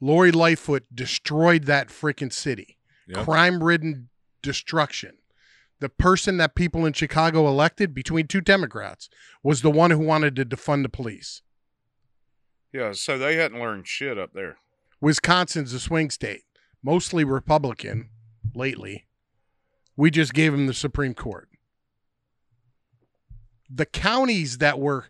[0.00, 2.76] Lori Lightfoot destroyed that freaking city.
[3.08, 3.24] Yep.
[3.24, 4.08] Crime ridden
[4.42, 5.16] destruction.
[5.78, 9.08] The person that people in Chicago elected between two Democrats
[9.42, 11.42] was the one who wanted to defund the police.
[12.72, 14.56] Yeah, so they hadn't learned shit up there.
[15.00, 16.42] Wisconsin's a swing state,
[16.82, 18.08] mostly Republican
[18.54, 19.06] lately.
[19.96, 21.48] We just gave him the Supreme Court.
[23.68, 25.06] The counties that were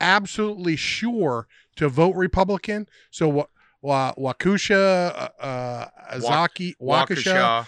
[0.00, 3.46] absolutely sure to vote Republican, so Wa-
[3.82, 5.10] Wa- Waukesha,
[5.40, 7.66] uh, uh, Azaki, Waukesha,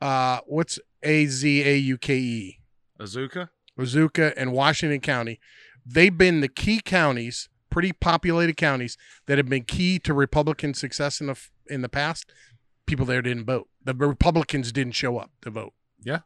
[0.00, 2.58] uh, what's A Z A U K E?
[3.00, 3.48] Azuka?
[3.78, 5.38] Wazuka, and Washington County,
[5.84, 8.96] they've been the key counties, pretty populated counties
[9.26, 12.32] that have been key to Republican success in the f- in the past.
[12.86, 13.68] People there didn't vote.
[13.84, 15.74] The Republicans didn't show up to vote.
[16.02, 16.20] Yeah,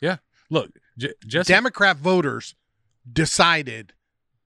[0.00, 0.16] yeah.
[0.50, 2.54] Look, J- Jesse Democrat voters
[3.10, 3.92] decided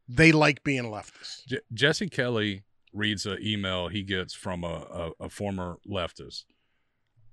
[0.09, 1.47] they like being leftists.
[1.47, 2.64] J- Jesse Kelly
[2.95, 6.45] reads an email he gets from a, a, a former leftist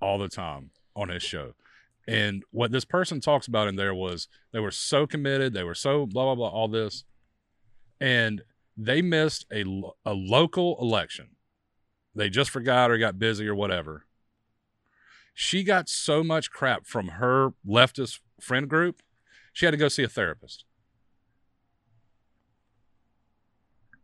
[0.01, 1.53] all the time on his show.
[2.07, 5.75] And what this person talks about in there was they were so committed, they were
[5.75, 7.03] so blah, blah, blah, all this.
[7.99, 8.41] And
[8.75, 9.63] they missed a,
[10.05, 11.35] a local election.
[12.15, 14.05] They just forgot or got busy or whatever.
[15.33, 19.01] She got so much crap from her leftist friend group,
[19.53, 20.65] she had to go see a therapist.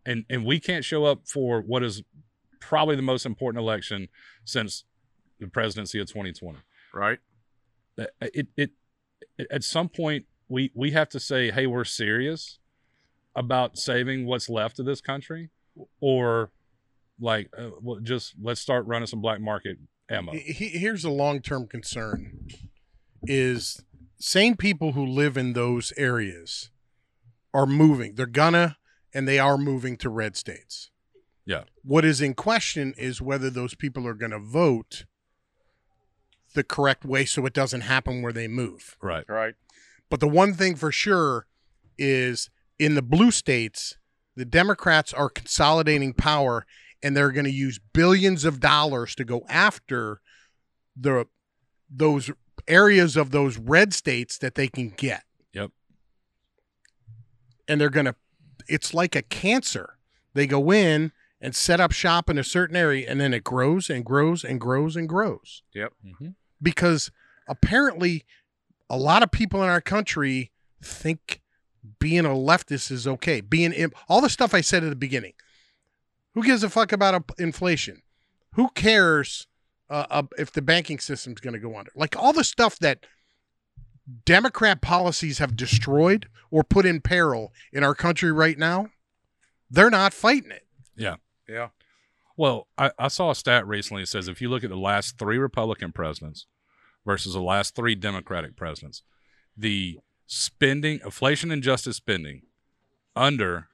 [0.08, 2.01] And and we can't show up for what is
[2.60, 4.08] probably the most important election
[4.45, 4.84] since
[5.39, 6.58] the presidency of 2020.
[6.93, 7.20] Right.
[7.97, 8.72] that it, it
[9.38, 12.58] it at some point we we have to say hey we're serious
[13.36, 15.49] about saving what's left of this country
[15.99, 16.49] or
[17.20, 19.78] like uh, well, just let's start running some black market
[20.10, 22.47] ammo He- he- here's a long-term concern
[23.24, 23.84] is
[24.20, 26.72] sane people who live in those areas
[27.53, 28.78] are moving they're gonna
[29.18, 30.91] and they are moving to red states
[31.45, 31.63] Yeah.
[31.84, 35.05] what is in question is whether those people are going to vote
[36.53, 39.55] the correct way so it doesn't happen where they move right Right.
[40.09, 41.47] but the one thing for sure
[41.97, 42.49] is
[42.80, 43.97] in the blue states,
[44.36, 46.63] the Democrats are consolidating power
[47.01, 50.22] and they're going to use billions of dollars to go after
[50.95, 51.26] the
[51.89, 52.30] those
[52.68, 55.24] areas of those red states that they can get.
[55.53, 55.72] Yep.
[57.68, 58.15] And they're going to
[58.68, 59.97] it's like a cancer.
[60.34, 61.11] They go in
[61.41, 64.59] and set up shop in a certain area and then it grows and grows and
[64.59, 65.61] grows and grows
[66.18, 66.30] hmm
[66.61, 67.11] because
[67.47, 68.26] apparently
[68.89, 70.51] a lot of people in our country
[70.82, 71.41] think
[71.99, 73.41] being a leftist is okay.
[73.41, 75.34] Being in, all the stuff I said at the beginning.
[76.34, 78.01] Who gives a fuck about inflation?
[78.53, 79.47] Who cares
[79.89, 81.91] uh, uh, if the banking system's going to go under?
[81.95, 83.05] Like all the stuff that
[84.26, 88.88] Democrat policies have destroyed or put in peril in our country right now,
[89.70, 90.66] they're not fighting it.
[90.95, 91.16] Yeah.
[91.47, 91.70] Yeah.
[92.38, 95.18] Well, I, I saw a stat recently that says if you look at the last
[95.18, 96.45] three Republican presidents
[97.05, 99.03] versus the last three Democratic presidents,
[99.55, 99.97] the
[100.28, 102.43] spending, inflation and justice spending
[103.16, 103.70] under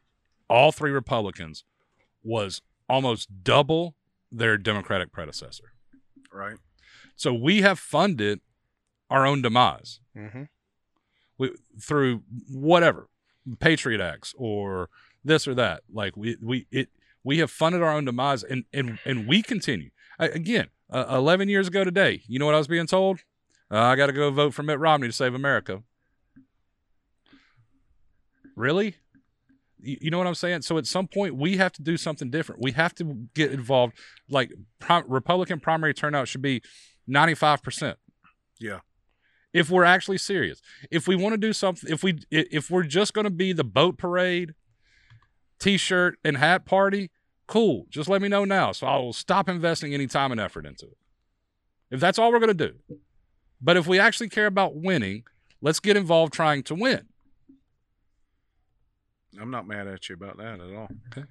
[0.49, 1.65] all three Republicans
[2.23, 3.95] was almost double
[4.31, 5.73] their Democratic predecessor.
[6.31, 6.57] Right.
[7.15, 8.39] So we have funded
[9.09, 10.43] our own demise Mm-hmm.
[11.38, 11.51] we,
[11.82, 13.09] through whatever
[13.59, 14.89] Patriot Acts or
[15.24, 15.82] this or that.
[15.91, 16.89] Like we we it
[17.24, 19.89] we have funded our own demise, and and and we continue.
[20.20, 23.22] I, again, uh, eleven years ago today, you know what I was being told?
[23.72, 25.82] Uh, I got to go vote for Mitt Romney to save America.
[28.55, 28.97] Really?
[29.80, 30.61] You, you know what I'm saying?
[30.61, 32.61] So at some point, we have to do something different.
[32.61, 33.97] We have to get involved.
[34.30, 36.61] Like pri- Republican primary turnout should be
[37.07, 37.97] ninety five percent
[38.59, 38.80] Yeah.
[39.53, 40.61] If we're actually serious.
[40.91, 43.63] If we want to do something, if we if we're just going to be the
[43.63, 44.55] boat parade,
[45.59, 47.11] t-shirt and hat party,
[47.47, 47.85] cool.
[47.89, 50.85] Just let me know now, so I will stop investing any time and effort into
[50.85, 50.97] it.
[51.91, 52.75] If that's all we're going to do,
[53.61, 55.23] but if we actually care about winning,
[55.61, 57.07] let's get involved trying to win.
[59.39, 60.89] I'm not mad at you about that at all.
[61.11, 61.27] Okay.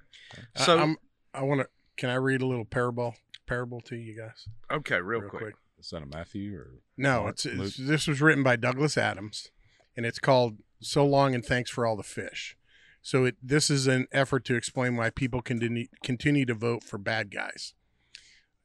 [0.57, 0.97] So So I, I'm,
[1.33, 1.67] I want to.
[1.95, 3.15] Can I read a little parable
[3.45, 4.47] parable to you guys?
[4.71, 5.55] okay, real, quick.
[5.89, 9.49] That a Matthew or No, it's, it's this was written by Douglas Adams,
[9.95, 12.57] and it's called "So Long and Thanks for All the Fish."
[13.01, 16.97] So it this is an effort to explain why people continue continue to vote for
[16.97, 17.73] bad guys.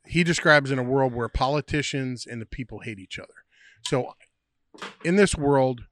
[0.07, 3.45] He describes in a world where politicians and the people hate each other.
[3.85, 4.15] So
[5.05, 5.83] in this world,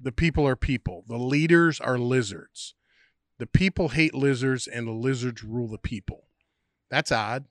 [0.00, 1.04] the people are people.
[1.06, 2.74] The leaders are lizards.
[3.38, 6.24] The people hate lizards, and the lizards rule the people.
[6.90, 7.46] That's odd.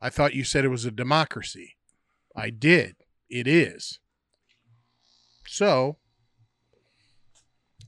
[0.00, 1.76] I thought you said it was a democracy.
[2.36, 2.96] I did.
[3.28, 3.98] It is.
[5.46, 5.98] So,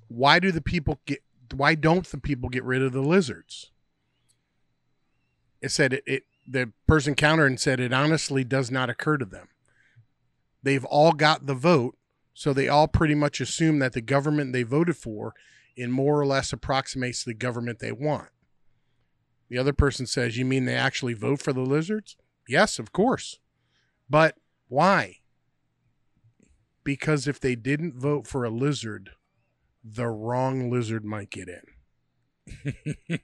[0.08, 1.20] why do the people get?
[1.54, 3.70] Why don't the people get rid of the lizards?
[5.60, 6.04] It said it.
[6.06, 9.48] it the person countered and said it honestly does not occur to them.
[10.62, 11.96] They've all got the vote,
[12.34, 15.34] so they all pretty much assume that the government they voted for,
[15.76, 18.28] in more or less approximates the government they want.
[19.48, 22.16] The other person says, "You mean they actually vote for the lizards?"
[22.46, 23.38] Yes, of course.
[24.08, 24.36] But
[24.68, 25.16] why?
[26.82, 29.10] Because if they didn't vote for a lizard,
[29.82, 33.14] the wrong lizard might get in.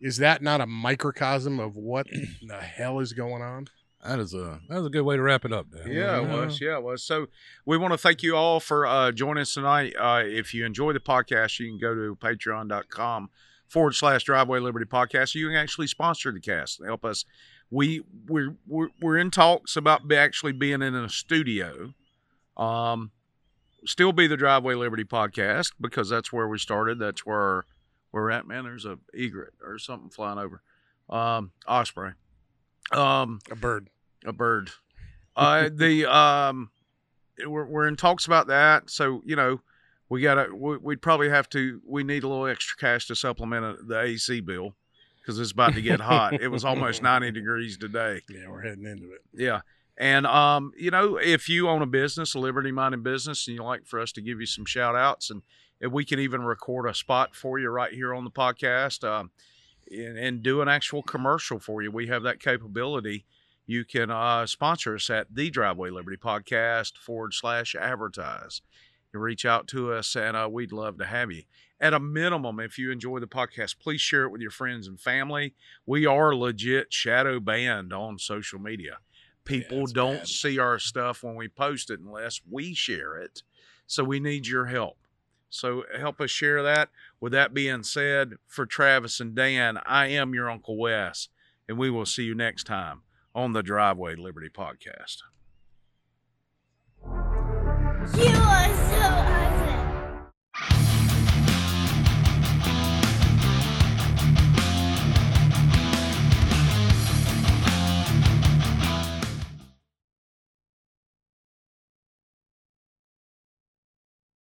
[0.00, 2.06] Is that not a microcosm of what
[2.46, 3.66] the hell is going on?
[4.04, 5.70] that is a that was a good way to wrap it up.
[5.70, 5.90] Dan.
[5.90, 6.60] Yeah, it was.
[6.60, 7.02] Yeah, it was.
[7.02, 7.26] So
[7.66, 9.94] we want to thank you all for uh, joining us tonight.
[9.98, 13.30] Uh, if you enjoy the podcast, you can go to patreon.com
[13.66, 15.34] forward slash driveway liberty podcast.
[15.34, 16.78] You can actually sponsor the cast.
[16.78, 17.24] And help us.
[17.70, 21.92] We we're we're, we're in talks about be actually being in a studio.
[22.56, 23.10] Um,
[23.84, 26.98] still be the driveway liberty podcast because that's where we started.
[26.98, 27.64] That's where
[28.12, 28.46] we're at.
[28.46, 30.62] Man, there's a egret or something flying over.
[31.10, 32.12] Um, osprey.
[32.90, 33.90] Um, A bird.
[34.24, 34.70] a bird.
[35.36, 36.70] Uh, the um,
[37.46, 38.90] we're we're in talks about that.
[38.90, 39.60] So you know,
[40.08, 41.80] we gotta we, we'd probably have to.
[41.86, 44.74] We need a little extra cash to supplement uh, the AC bill
[45.28, 46.40] because it's about to get hot.
[46.40, 48.22] It was almost ninety degrees today.
[48.30, 49.20] Yeah, we're heading into it.
[49.34, 49.60] Yeah.
[49.98, 53.62] And um, you know, if you own a business, a liberty minded business, and you
[53.62, 55.42] like for us to give you some shout outs and
[55.80, 59.30] if we can even record a spot for you right here on the podcast, um,
[59.90, 61.90] and, and do an actual commercial for you.
[61.90, 63.24] We have that capability.
[63.66, 68.62] you can uh, sponsor us at the Driveway Liberty Podcast forward slash advertise.
[69.12, 71.44] You reach out to us, and uh, we'd love to have you.
[71.80, 75.00] At a minimum, if you enjoy the podcast, please share it with your friends and
[75.00, 75.54] family.
[75.86, 78.98] We are legit shadow banned on social media.
[79.44, 80.28] People it's don't bad.
[80.28, 83.42] see our stuff when we post it unless we share it.
[83.86, 84.98] So we need your help.
[85.50, 86.90] So help us share that.
[87.20, 91.28] With that being said, for Travis and Dan, I am your Uncle Wes,
[91.68, 93.02] and we will see you next time
[93.34, 95.22] on the Driveway Liberty Podcast.
[98.16, 98.87] You are